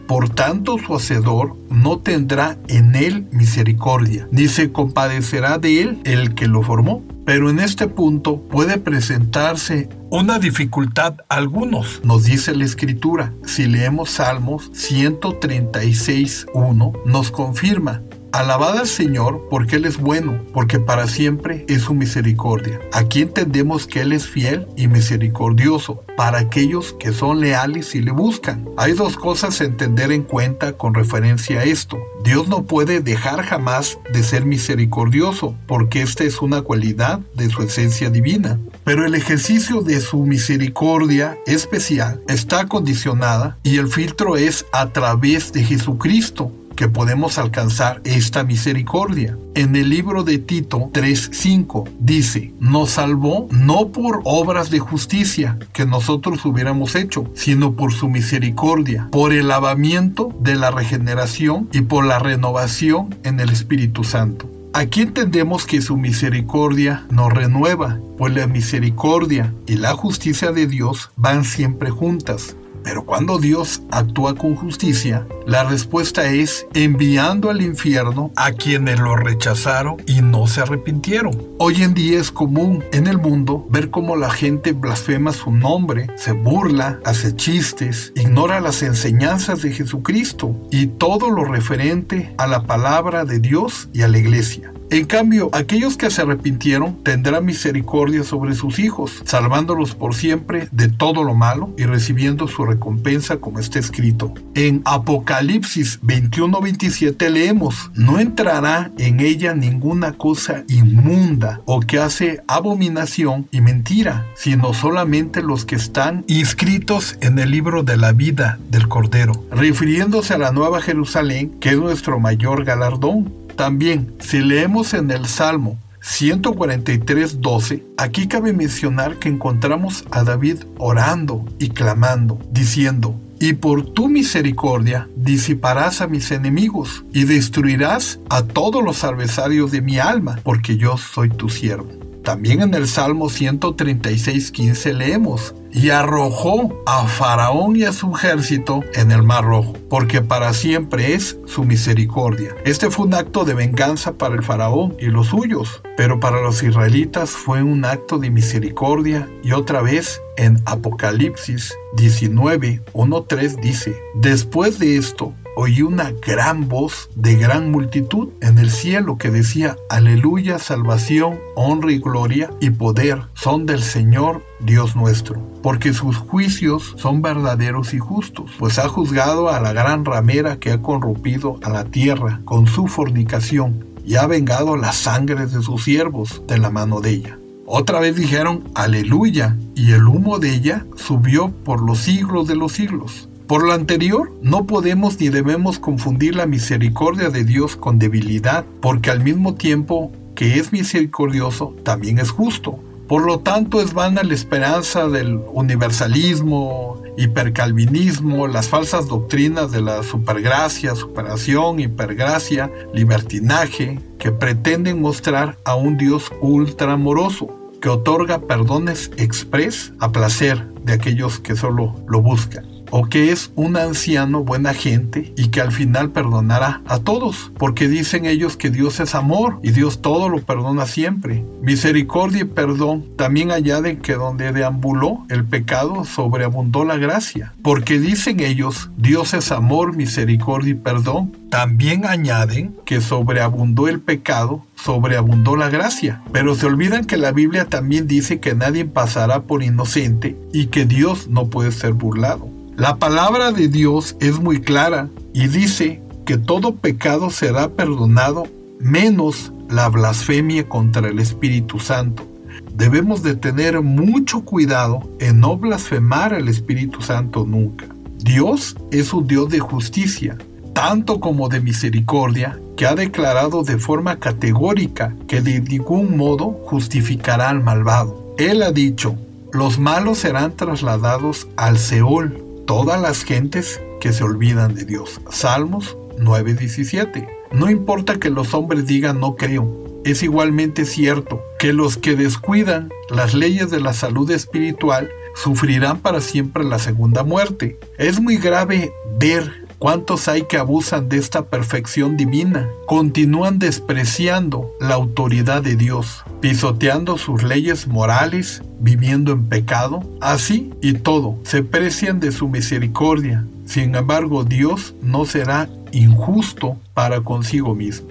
Por 0.10 0.28
tanto, 0.28 0.78
su 0.78 0.94
hacedor 0.94 1.56
no 1.70 2.00
tendrá 2.00 2.58
en 2.68 2.98
él 2.98 3.30
misericordia, 3.32 4.28
ni 4.30 4.50
se 4.50 4.74
compadecerá 4.74 5.58
de 5.58 5.82
él 5.82 6.02
el 6.04 6.36
que 6.36 6.50
lo 6.50 6.64
formó. 6.64 7.02
Pero 7.24 7.50
en 7.50 7.62
este 7.62 7.88
punto 7.88 8.42
puede 8.42 8.78
presentarse 8.78 9.88
una 10.10 10.38
dificultad 10.38 11.14
a 11.30 11.36
algunos, 11.36 12.02
nos 12.04 12.26
dice 12.26 12.54
la 12.54 12.66
escritura. 12.66 13.32
Si 13.46 13.68
leemos 13.68 14.10
Salmos 14.10 14.70
136.1, 14.74 17.06
nos 17.06 17.32
confirma, 17.32 18.02
Alabad 18.36 18.80
al 18.80 18.88
Señor 18.88 19.48
porque 19.50 19.78
Él 19.78 19.86
es 19.86 19.96
bueno, 19.96 20.44
porque 20.54 20.78
para 20.78 21.08
siempre 21.08 21.64
es 21.70 21.84
su 21.84 21.94
misericordia. 21.94 22.82
Aquí 22.92 23.22
entendemos 23.22 23.88
que 23.88 24.02
Él 24.02 24.12
es 24.12 24.28
fiel 24.28 24.68
y 24.76 24.90
misericordioso 24.90 26.04
para 26.18 26.40
aquellos 26.40 26.92
que 27.00 27.14
son 27.14 27.40
leales 27.40 27.96
y 27.96 28.02
le 28.02 28.12
buscan. 28.12 28.68
Hay 28.76 28.92
dos 28.92 29.16
cosas 29.16 29.62
a 29.62 29.64
entender 29.64 30.12
en 30.12 30.24
cuenta 30.24 30.74
con 30.74 30.94
referencia 30.94 31.62
a 31.62 31.64
esto. 31.64 31.98
Dios 32.26 32.50
no 32.50 32.66
puede 32.66 33.00
dejar 33.00 33.42
jamás 33.42 34.00
de 34.12 34.22
ser 34.22 34.46
misericordioso, 34.46 35.56
porque 35.66 36.02
esta 36.02 36.26
es 36.26 36.42
una 36.42 36.62
cualidad 36.62 37.22
de 37.36 37.50
su 37.50 37.62
esencia 37.62 38.10
divina. 38.10 38.60
Pero 38.84 39.06
el 39.06 39.16
ejercicio 39.16 39.82
de 39.82 40.02
su 40.02 40.24
misericordia 40.26 41.38
especial 41.46 42.22
está 42.28 42.68
condicionada 42.68 43.58
y 43.64 43.78
el 43.78 43.88
filtro 43.88 44.36
es 44.36 44.66
a 44.74 44.90
través 44.90 45.54
de 45.54 45.64
Jesucristo 45.64 46.52
que 46.76 46.88
podemos 46.88 47.38
alcanzar 47.38 48.02
esta 48.04 48.44
misericordia. 48.44 49.38
En 49.56 49.76
el 49.76 49.90
libro 49.90 50.24
de 50.24 50.38
Tito 50.38 50.90
3:5 50.92 51.90
dice, 52.00 52.54
nos 52.60 52.92
salvó 52.92 53.48
no 53.52 53.90
por 53.90 54.22
obras 54.26 54.70
de 54.70 54.80
justicia 54.80 55.58
que 55.74 55.86
nosotros 55.86 56.46
hubiéramos 56.46 56.96
hecho, 56.96 57.30
sino 57.34 57.74
por 57.74 57.94
su 57.94 58.10
misericordia, 58.10 59.08
por 59.12 59.34
el 59.34 59.48
lavamiento 59.48 60.36
de 60.40 60.56
la 60.56 60.72
regeneración 60.72 61.70
y 61.72 61.82
por 61.82 62.06
la 62.06 62.20
renovación 62.20 63.16
en 63.24 63.40
el 63.40 63.50
Espíritu 63.50 64.04
Santo 64.04 64.50
Aquí 64.76 65.04
entendemos 65.04 65.66
que 65.66 65.82
su 65.82 65.96
misericordia 65.96 67.06
nos 67.10 67.32
renueva, 67.32 67.98
pues 68.18 68.36
la 68.36 68.46
misericordia 68.46 69.54
y 69.68 69.78
la 69.78 69.94
justicia 69.94 70.52
de 70.52 70.68
Dios 70.68 71.12
van 71.16 71.46
siempre 71.46 71.92
juntas. 71.92 72.58
Pero 72.86 73.04
cuando 73.04 73.40
Dios 73.40 73.82
actúa 73.90 74.36
con 74.36 74.54
justicia, 74.54 75.26
la 75.48 75.64
respuesta 75.64 76.26
es 76.26 76.68
enviando 76.76 77.50
al 77.50 77.64
infierno 77.64 78.32
a 78.36 78.52
quienes 78.52 79.00
lo 79.00 79.16
rechazaron 79.16 79.98
y 80.06 80.22
no 80.22 80.46
se 80.46 80.62
arrepintieron. 80.62 81.36
Hoy 81.58 81.82
en 81.82 81.96
día 81.96 82.20
es 82.20 82.30
común 82.30 82.84
en 82.94 83.08
el 83.08 83.18
mundo 83.18 83.66
ver 83.72 83.90
cómo 83.90 84.16
la 84.16 84.30
gente 84.30 84.74
blasfema 84.74 85.34
su 85.34 85.50
nombre, 85.50 86.12
se 86.16 86.34
burla, 86.34 87.00
hace 87.04 87.36
chistes, 87.36 88.14
ignora 88.16 88.60
las 88.60 88.84
enseñanzas 88.84 89.64
de 89.64 89.72
Jesucristo 89.72 90.56
y 90.70 90.86
todo 90.86 91.32
lo 91.32 91.44
referente 91.44 92.36
a 92.38 92.46
la 92.46 92.68
palabra 92.68 93.26
de 93.26 93.40
Dios 93.40 93.90
y 93.94 94.04
a 94.04 94.08
la 94.08 94.20
iglesia. 94.20 94.75
En 94.92 95.06
cambio, 95.06 95.50
aquellos 95.52 95.98
que 95.98 96.12
se 96.12 96.22
arrepintieron 96.22 97.04
tendrán 97.04 97.44
misericordia 97.44 98.24
sobre 98.24 98.54
sus 98.54 98.78
hijos, 98.78 99.24
salvándolos 99.26 99.96
por 99.96 100.14
siempre 100.14 100.70
de 100.72 100.90
todo 100.90 101.24
lo 101.24 101.34
malo 101.34 101.72
y 101.76 101.86
recibiendo 101.86 102.48
su 102.48 102.66
recompensa 102.66 103.38
como 103.38 103.60
está 103.60 103.80
escrito. 103.80 104.34
En 104.54 104.84
Apocalipsis 104.86 106.00
21-27 106.02 107.30
leemos, 107.30 107.90
no 107.96 108.20
entrará 108.20 108.92
en 109.00 109.20
ella 109.22 109.56
ninguna 109.56 110.14
cosa 110.14 110.64
inmunda 110.68 111.62
o 111.66 111.80
que 111.80 112.00
hace 112.00 112.44
abominación 112.48 113.48
y 113.52 113.62
mentira, 113.62 114.26
sino 114.36 114.74
solamente 114.74 115.42
los 115.42 115.66
que 115.66 115.76
están 115.76 116.24
inscritos 116.28 117.18
en 117.22 117.40
el 117.40 117.50
libro 117.50 117.82
de 117.82 117.98
la 117.98 118.12
vida 118.12 118.60
del 118.70 118.88
Cordero, 118.88 119.44
refiriéndose 119.52 120.36
a 120.36 120.38
la 120.38 120.52
Nueva 120.52 120.80
Jerusalén, 120.82 121.52
que 121.60 121.70
es 121.70 121.78
nuestro 121.78 122.20
mayor 122.20 122.66
galardón 122.66 123.45
también, 123.56 124.16
si 124.20 124.40
leemos 124.40 124.94
en 124.94 125.12
el 125.12 125.26
Salmo 125.26 125.80
143, 126.02 127.42
12, 127.42 127.84
aquí 127.98 128.28
cabe 128.28 128.54
mencionar 128.54 129.18
que 129.18 129.30
encontramos 129.30 130.06
a 130.12 130.24
David 130.24 130.64
orando 130.78 131.46
y 131.58 131.70
clamando, 131.70 132.40
diciendo, 132.52 133.20
y 133.40 133.54
por 133.54 133.86
tu 133.94 134.08
misericordia 134.08 135.10
disiparás 135.16 136.02
a 136.02 136.08
mis 136.08 136.32
enemigos 136.32 137.04
y 137.12 137.24
destruirás 137.24 138.20
a 138.30 138.44
todos 138.44 138.84
los 138.84 139.04
adversarios 139.04 139.72
de 139.72 139.82
mi 139.82 139.98
alma, 139.98 140.40
porque 140.44 140.78
yo 140.78 140.98
soy 140.98 141.30
tu 141.30 141.50
siervo. 141.50 141.90
También 142.24 142.62
en 142.62 142.74
el 142.74 142.88
Salmo 142.88 143.30
136, 143.30 144.52
15 144.52 144.94
leemos, 144.94 145.54
y 145.76 145.90
arrojó 145.90 146.82
a 146.86 147.06
Faraón 147.06 147.76
y 147.76 147.84
a 147.84 147.92
su 147.92 148.16
ejército 148.16 148.82
en 148.94 149.12
el 149.12 149.24
Mar 149.24 149.44
Rojo, 149.44 149.74
porque 149.90 150.22
para 150.22 150.54
siempre 150.54 151.14
es 151.14 151.38
su 151.46 151.66
misericordia. 151.66 152.56
Este 152.64 152.90
fue 152.90 153.08
un 153.08 153.14
acto 153.14 153.44
de 153.44 153.56
venganza 153.56 154.14
para 154.14 154.36
el 154.36 154.44
Faraón 154.44 154.96
y 155.00 155.08
los 155.08 155.28
suyos, 155.28 155.82
pero 155.98 156.22
para 156.22 156.42
los 156.42 156.64
israelitas 156.64 157.32
fue 157.32 157.62
un 157.62 157.84
acto 157.84 158.18
de 158.18 158.30
misericordia 158.30 159.30
y 159.44 159.52
otra 159.52 159.82
vez 159.82 160.22
en 160.38 160.62
Apocalipsis 160.66 161.74
19, 161.98 162.82
1, 162.94 163.26
dice, 163.62 164.02
después 164.16 164.80
de 164.80 164.96
esto, 164.96 165.34
oí 165.56 165.82
una 165.82 166.12
gran 166.12 166.68
voz 166.68 167.10
de 167.16 167.36
gran 167.36 167.72
multitud 167.72 168.30
en 168.42 168.58
el 168.58 168.72
cielo 168.72 169.18
que 169.18 169.32
decía, 169.32 169.78
Aleluya, 169.90 170.60
salvación, 170.60 171.40
honra 171.56 171.92
y 171.92 172.00
gloria 172.00 172.52
y 172.60 172.70
poder 172.70 173.22
son 173.34 173.66
del 173.66 173.82
Señor 173.82 174.44
Dios 174.60 174.96
nuestro, 174.96 175.42
porque 175.62 175.94
sus 175.94 176.18
juicios 176.18 176.96
son 176.98 177.22
verdaderos 177.22 177.94
y 177.94 178.00
justos, 178.00 178.52
pues 178.60 178.80
ha 178.80 178.88
juzgado 178.88 179.50
a 179.50 179.60
la 179.60 179.74
gran 179.74 180.06
ramera 180.06 180.60
que 180.60 180.72
ha 180.72 180.82
corrompido 180.82 181.60
a 181.64 181.70
la 181.70 181.86
tierra 181.86 182.42
con 182.46 182.68
su 182.68 182.88
fornicación 182.88 183.86
y 184.06 184.16
ha 184.16 184.28
vengado 184.28 184.78
las 184.78 184.98
sangres 184.98 185.52
de 185.52 185.62
sus 185.62 185.84
siervos 185.84 186.44
de 186.48 186.58
la 186.58 186.70
mano 186.70 187.02
de 187.02 187.10
ella. 187.12 187.40
Otra 187.66 188.00
vez 188.00 188.16
dijeron, 188.16 188.64
aleluya, 188.76 189.58
y 189.74 189.94
el 189.94 190.06
humo 190.06 190.38
de 190.38 190.54
ella 190.54 190.86
subió 190.96 191.50
por 191.50 191.82
los 191.82 192.00
siglos 192.00 192.48
de 192.48 192.56
los 192.56 192.74
siglos. 192.74 193.28
Por 193.48 193.64
lo 193.64 193.74
anterior, 193.74 194.32
no 194.42 194.66
podemos 194.66 195.20
ni 195.20 195.30
debemos 195.30 195.78
confundir 195.78 196.36
la 196.36 196.48
misericordia 196.48 197.30
de 197.30 197.44
Dios 197.44 197.76
con 197.76 198.00
debilidad, 198.00 198.66
porque 198.82 199.12
al 199.12 199.24
mismo 199.24 199.54
tiempo 199.54 200.12
que 200.34 200.60
es 200.60 200.72
misericordioso, 200.74 201.76
también 201.84 202.18
es 202.18 202.32
justo. 202.32 202.80
Por 203.08 203.24
lo 203.24 203.42
tanto, 203.42 203.82
es 203.82 203.94
vana 203.94 204.24
la 204.24 204.34
esperanza 204.34 205.08
del 205.08 205.40
universalismo, 205.54 207.04
hipercalvinismo, 207.18 208.48
las 208.48 208.68
falsas 208.68 209.08
doctrinas 209.08 209.72
de 209.72 209.82
la 209.82 210.02
supergracia, 210.02 210.96
superación, 210.96 211.80
hipergracia, 211.80 212.72
libertinaje, 212.94 214.00
que 214.18 214.32
pretenden 214.32 215.02
mostrar 215.02 215.60
a 215.66 215.76
un 215.76 215.98
Dios 215.98 216.32
ultramoroso, 216.42 217.56
que 217.80 217.90
otorga 217.90 218.40
perdones 218.40 219.12
express 219.18 219.94
a 220.00 220.12
placer 220.12 220.68
de 220.82 220.94
aquellos 220.94 221.40
que 221.40 221.56
solo 221.56 221.94
lo 222.08 222.24
buscan 222.24 222.75
o 222.98 223.10
que 223.10 223.34
es 223.34 223.52
un 223.56 223.76
anciano 223.76 224.46
buena 224.46 224.74
gente 224.74 225.34
y 225.36 225.50
que 225.50 225.60
al 225.60 225.74
final 225.74 226.12
perdonará 226.12 226.82
a 226.88 227.00
todos, 227.00 227.52
porque 227.58 227.90
dicen 227.90 228.26
ellos 228.26 228.56
que 228.56 228.70
Dios 228.70 229.02
es 229.02 229.16
amor 229.16 229.60
y 229.62 229.72
Dios 229.72 230.02
todo 230.02 230.30
lo 230.30 230.42
perdona 230.42 230.86
siempre. 230.86 231.44
Misericordia 231.62 232.44
y 232.44 232.46
perdón 232.46 233.04
también 233.18 233.52
añaden 233.52 233.98
que 233.98 234.14
donde 234.14 234.54
deambuló 234.54 235.26
el 235.28 235.44
pecado 235.44 236.06
sobreabundó 236.06 236.86
la 236.86 236.96
gracia, 236.96 237.54
porque 237.64 238.00
dicen 238.00 238.40
ellos 238.40 238.90
Dios 238.96 239.34
es 239.34 239.52
amor, 239.52 239.94
misericordia 239.98 240.72
y 240.72 240.76
perdón. 240.76 241.34
También 241.50 242.06
añaden 242.06 242.76
que 242.86 243.02
sobreabundó 243.02 243.90
el 243.90 244.00
pecado, 244.00 244.66
sobreabundó 244.76 245.58
la 245.58 245.70
gracia. 245.70 246.22
Pero 246.32 246.56
se 246.56 246.66
olvidan 246.66 247.06
que 247.06 247.18
la 247.18 247.32
Biblia 247.32 247.66
también 247.66 248.08
dice 248.08 248.40
que 248.40 248.56
nadie 248.56 248.86
pasará 248.86 249.44
por 249.44 249.64
inocente 249.64 250.38
y 250.54 250.68
que 250.68 250.86
Dios 250.86 251.28
no 251.28 251.50
puede 251.50 251.72
ser 251.72 251.94
burlado. 251.94 252.55
La 252.78 252.98
palabra 252.98 253.54
de 253.54 253.70
Dios 253.70 254.18
es 254.20 254.38
muy 254.38 254.60
clara 254.60 255.08
y 255.34 255.48
dice 255.48 256.02
que 256.26 256.38
todo 256.38 256.76
pecado 256.76 257.30
será 257.30 257.70
perdonado 257.70 258.48
menos 258.82 259.54
la 259.70 259.88
blasfemia 259.88 260.68
contra 260.68 261.08
el 261.08 261.20
Espíritu 261.20 261.80
Santo. 261.80 262.28
Debemos 262.74 263.24
de 263.24 263.36
tener 263.36 263.82
mucho 263.82 264.44
cuidado 264.44 265.10
en 265.22 265.40
no 265.40 265.56
blasfemar 265.58 266.34
al 266.34 266.50
Espíritu 266.50 267.02
Santo 267.02 267.46
nunca. 267.46 267.86
Dios 268.18 268.76
es 268.92 269.14
un 269.14 269.26
Dios 269.26 269.48
de 269.50 269.60
justicia, 269.60 270.38
tanto 270.74 271.22
como 271.22 271.48
de 271.48 271.62
misericordia, 271.62 272.60
que 272.76 272.86
ha 272.86 272.96
declarado 272.96 273.64
de 273.64 273.78
forma 273.78 274.20
categórica 274.20 275.16
que 275.30 275.40
de 275.40 275.62
ningún 275.62 276.18
modo 276.18 276.60
justificará 276.66 277.52
al 277.52 277.64
malvado. 277.64 278.36
Él 278.38 278.62
ha 278.64 278.74
dicho, 278.74 279.16
los 279.54 279.80
malos 279.80 280.18
serán 280.18 280.58
trasladados 280.58 281.48
al 281.56 281.78
Seol, 281.78 282.45
todas 282.66 283.02
las 283.02 283.24
gentes 283.24 283.82
que 284.00 284.14
se 284.14 284.24
olvidan 284.24 284.76
de 284.76 284.86
Dios. 284.86 285.22
Salmos 285.30 285.98
9:17. 286.18 287.28
No 287.52 287.70
importa 287.70 288.20
que 288.20 288.30
los 288.30 288.54
hombres 288.54 288.86
digan 288.86 289.20
no 289.20 289.36
creo, 289.36 289.86
es 290.04 290.22
igualmente 290.24 290.86
cierto 290.86 291.42
que 291.58 291.74
los 291.74 291.98
que 291.98 292.16
descuidan 292.16 292.90
las 293.10 293.34
leyes 293.34 293.72
de 293.72 293.80
la 293.80 293.94
salud 293.94 294.30
espiritual 294.30 295.10
sufrirán 295.36 296.00
para 296.00 296.22
siempre 296.22 296.64
la 296.64 296.80
segunda 296.80 297.24
muerte. 297.24 297.80
Es 297.98 298.22
muy 298.22 298.38
grave 298.38 298.94
ver 299.18 299.65
¿Cuántos 299.86 300.28
hay 300.28 300.48
que 300.48 300.58
abusan 300.58 301.10
de 301.10 301.18
esta 301.18 301.46
perfección 301.46 302.18
divina? 302.18 302.68
Continúan 302.88 303.60
despreciando 303.60 304.72
la 304.80 304.96
autoridad 304.96 305.62
de 305.62 305.76
Dios, 305.76 306.24
pisoteando 306.42 307.20
sus 307.20 307.44
leyes 307.44 307.88
morales, 307.88 308.64
viviendo 308.80 309.34
en 309.34 309.46
pecado. 309.48 310.00
Así 310.22 310.74
y 310.82 310.94
todo, 310.94 311.38
se 311.44 311.62
precian 311.62 312.20
de 312.20 312.32
su 312.32 312.50
misericordia. 312.50 313.46
Sin 313.68 313.94
embargo, 313.94 314.44
Dios 314.44 314.96
no 315.04 315.26
será 315.26 315.70
injusto 315.92 316.80
para 316.96 317.22
consigo 317.22 317.76
mismo. 317.76 318.08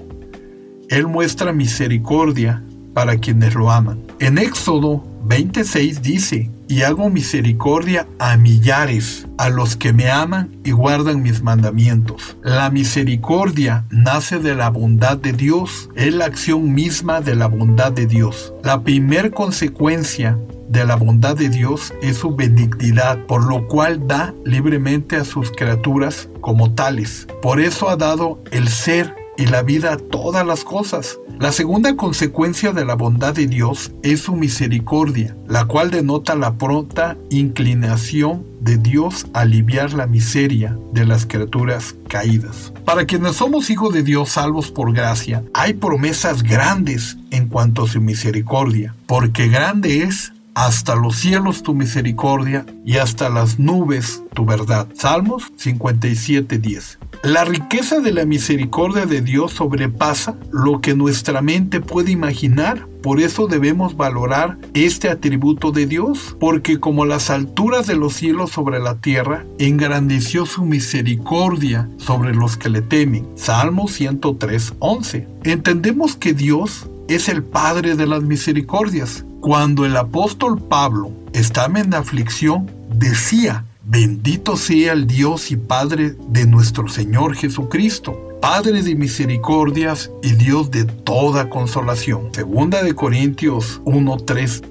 Él 0.90 1.08
muestra 1.08 1.52
misericordia 1.52 2.62
para 2.94 3.16
quienes 3.16 3.56
lo 3.56 3.72
aman. 3.72 4.00
En 4.20 4.38
Éxodo 4.38 5.02
26 5.26 6.02
dice, 6.02 6.50
y 6.68 6.82
hago 6.82 7.08
misericordia 7.08 8.06
a 8.18 8.36
millares, 8.36 9.26
a 9.38 9.48
los 9.48 9.76
que 9.76 9.92
me 9.92 10.10
aman 10.10 10.56
y 10.64 10.72
guardan 10.72 11.22
mis 11.22 11.42
mandamientos. 11.42 12.36
La 12.42 12.70
misericordia 12.70 13.84
nace 13.90 14.38
de 14.38 14.54
la 14.54 14.70
bondad 14.70 15.16
de 15.16 15.32
Dios, 15.32 15.88
es 15.94 16.14
la 16.14 16.26
acción 16.26 16.72
misma 16.74 17.20
de 17.20 17.34
la 17.34 17.46
bondad 17.46 17.92
de 17.92 18.06
Dios. 18.06 18.52
La 18.62 18.82
primer 18.82 19.30
consecuencia 19.30 20.38
de 20.68 20.84
la 20.84 20.96
bondad 20.96 21.36
de 21.36 21.48
Dios 21.48 21.94
es 22.02 22.18
su 22.18 22.34
benignidad, 22.34 23.24
por 23.26 23.44
lo 23.44 23.66
cual 23.66 24.06
da 24.06 24.34
libremente 24.44 25.16
a 25.16 25.24
sus 25.24 25.50
criaturas 25.52 26.28
como 26.40 26.74
tales. 26.74 27.26
Por 27.42 27.60
eso 27.60 27.88
ha 27.88 27.96
dado 27.96 28.42
el 28.50 28.68
ser 28.68 29.23
y 29.36 29.46
la 29.46 29.62
vida 29.62 29.94
a 29.94 29.96
todas 29.96 30.46
las 30.46 30.64
cosas. 30.64 31.18
La 31.38 31.52
segunda 31.52 31.96
consecuencia 31.96 32.72
de 32.72 32.84
la 32.84 32.94
bondad 32.94 33.34
de 33.34 33.46
Dios 33.46 33.92
es 34.02 34.20
su 34.20 34.34
misericordia, 34.36 35.36
la 35.48 35.64
cual 35.64 35.90
denota 35.90 36.34
la 36.34 36.56
pronta 36.56 37.16
inclinación 37.30 38.44
de 38.60 38.78
Dios 38.78 39.26
a 39.34 39.40
aliviar 39.40 39.92
la 39.92 40.06
miseria 40.06 40.78
de 40.92 41.04
las 41.04 41.26
criaturas 41.26 41.96
caídas. 42.08 42.72
Para 42.84 43.04
quienes 43.04 43.36
somos 43.36 43.68
hijos 43.70 43.92
de 43.92 44.02
Dios 44.02 44.30
salvos 44.30 44.70
por 44.70 44.92
gracia, 44.92 45.42
hay 45.52 45.74
promesas 45.74 46.42
grandes 46.42 47.16
en 47.30 47.48
cuanto 47.48 47.84
a 47.84 47.88
su 47.88 48.00
misericordia, 48.00 48.94
porque 49.06 49.48
grande 49.48 50.02
es 50.04 50.33
hasta 50.54 50.94
los 50.94 51.16
cielos 51.16 51.62
tu 51.62 51.74
misericordia 51.74 52.64
y 52.84 52.96
hasta 52.98 53.28
las 53.28 53.58
nubes 53.58 54.22
tu 54.34 54.44
verdad. 54.44 54.88
Salmos 54.94 55.52
57:10. 55.56 56.98
La 57.22 57.44
riqueza 57.44 58.00
de 58.00 58.12
la 58.12 58.26
misericordia 58.26 59.06
de 59.06 59.22
Dios 59.22 59.52
sobrepasa 59.52 60.36
lo 60.52 60.80
que 60.80 60.94
nuestra 60.94 61.40
mente 61.40 61.80
puede 61.80 62.10
imaginar. 62.10 62.86
Por 63.02 63.20
eso 63.20 63.46
debemos 63.46 63.96
valorar 63.96 64.58
este 64.74 65.08
atributo 65.08 65.72
de 65.72 65.86
Dios, 65.86 66.36
porque 66.38 66.80
como 66.80 67.04
las 67.04 67.30
alturas 67.30 67.86
de 67.86 67.96
los 67.96 68.14
cielos 68.14 68.50
sobre 68.50 68.78
la 68.78 68.96
tierra, 68.96 69.44
engrandeció 69.58 70.46
su 70.46 70.64
misericordia 70.64 71.88
sobre 71.96 72.34
los 72.34 72.56
que 72.56 72.68
le 72.68 72.82
temen. 72.82 73.26
Salmo 73.36 73.88
103:11. 73.88 75.26
Entendemos 75.44 76.16
que 76.16 76.34
Dios 76.34 76.88
es 77.08 77.28
el 77.28 77.42
Padre 77.42 77.96
de 77.96 78.06
las 78.06 78.22
misericordias. 78.22 79.24
Cuando 79.44 79.84
el 79.84 79.94
apóstol 79.98 80.58
Pablo 80.58 81.12
estaba 81.34 81.78
en 81.78 81.92
aflicción, 81.92 82.70
decía, 82.94 83.66
bendito 83.84 84.56
sea 84.56 84.94
el 84.94 85.06
Dios 85.06 85.50
y 85.50 85.56
Padre 85.56 86.16
de 86.28 86.46
nuestro 86.46 86.88
Señor 86.88 87.34
Jesucristo, 87.34 88.18
Padre 88.40 88.82
de 88.82 88.94
misericordias 88.94 90.10
y 90.22 90.32
Dios 90.32 90.70
de 90.70 90.86
toda 90.86 91.50
consolación. 91.50 92.32
Segunda 92.32 92.82
de 92.82 92.94
Corintios 92.94 93.82
1:3 93.84 94.62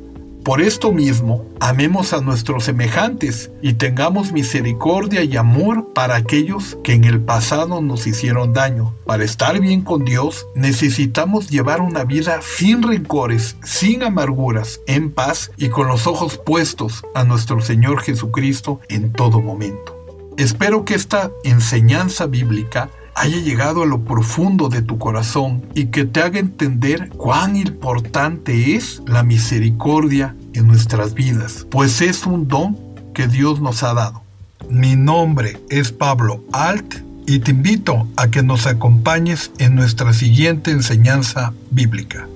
por 0.43 0.61
esto 0.61 0.91
mismo, 0.91 1.45
amemos 1.61 2.11
a 2.11 2.19
nuestros 2.19 2.65
semejantes 2.65 3.49
y 3.61 3.73
tengamos 3.73 4.33
misericordia 4.33 5.23
y 5.23 5.37
amor 5.37 5.93
para 5.93 6.15
aquellos 6.15 6.77
que 6.83 6.93
en 6.93 7.05
el 7.05 7.21
pasado 7.21 7.81
nos 7.81 8.07
hicieron 8.07 8.51
daño. 8.51 8.93
Para 9.05 9.23
estar 9.23 9.59
bien 9.61 9.81
con 9.83 10.03
Dios, 10.03 10.45
necesitamos 10.53 11.49
llevar 11.49 11.79
una 11.79 12.03
vida 12.03 12.41
sin 12.41 12.83
rencores, 12.83 13.55
sin 13.63 14.03
amarguras, 14.03 14.81
en 14.85 15.11
paz 15.11 15.51
y 15.55 15.69
con 15.69 15.87
los 15.87 16.07
ojos 16.07 16.37
puestos 16.37 17.03
a 17.15 17.23
nuestro 17.23 17.61
Señor 17.61 18.01
Jesucristo 18.01 18.81
en 18.89 19.13
todo 19.13 19.41
momento. 19.41 19.97
Espero 20.37 20.83
que 20.83 20.95
esta 20.95 21.31
enseñanza 21.43 22.25
bíblica 22.25 22.89
haya 23.23 23.39
llegado 23.39 23.83
a 23.83 23.85
lo 23.85 24.03
profundo 24.03 24.67
de 24.67 24.81
tu 24.81 24.97
corazón 24.97 25.65
y 25.73 25.85
que 25.85 26.03
te 26.03 26.21
haga 26.21 26.39
entender 26.39 27.07
cuán 27.07 27.55
importante 27.55 28.75
es 28.75 29.01
la 29.07 29.23
misericordia 29.23 30.35
en 30.53 30.67
nuestras 30.67 31.13
vidas, 31.13 31.65
pues 31.71 32.01
es 32.01 32.25
un 32.25 32.49
don 32.49 32.77
que 33.13 33.29
Dios 33.29 33.61
nos 33.61 33.81
ha 33.83 33.93
dado. 33.93 34.23
Mi 34.69 34.97
nombre 34.97 35.57
es 35.69 35.93
Pablo 35.93 36.43
Alt 36.51 36.95
y 37.25 37.39
te 37.39 37.51
invito 37.51 38.09
a 38.17 38.27
que 38.27 38.43
nos 38.43 38.67
acompañes 38.67 39.51
en 39.57 39.75
nuestra 39.75 40.11
siguiente 40.11 40.71
enseñanza 40.71 41.53
bíblica. 41.71 42.27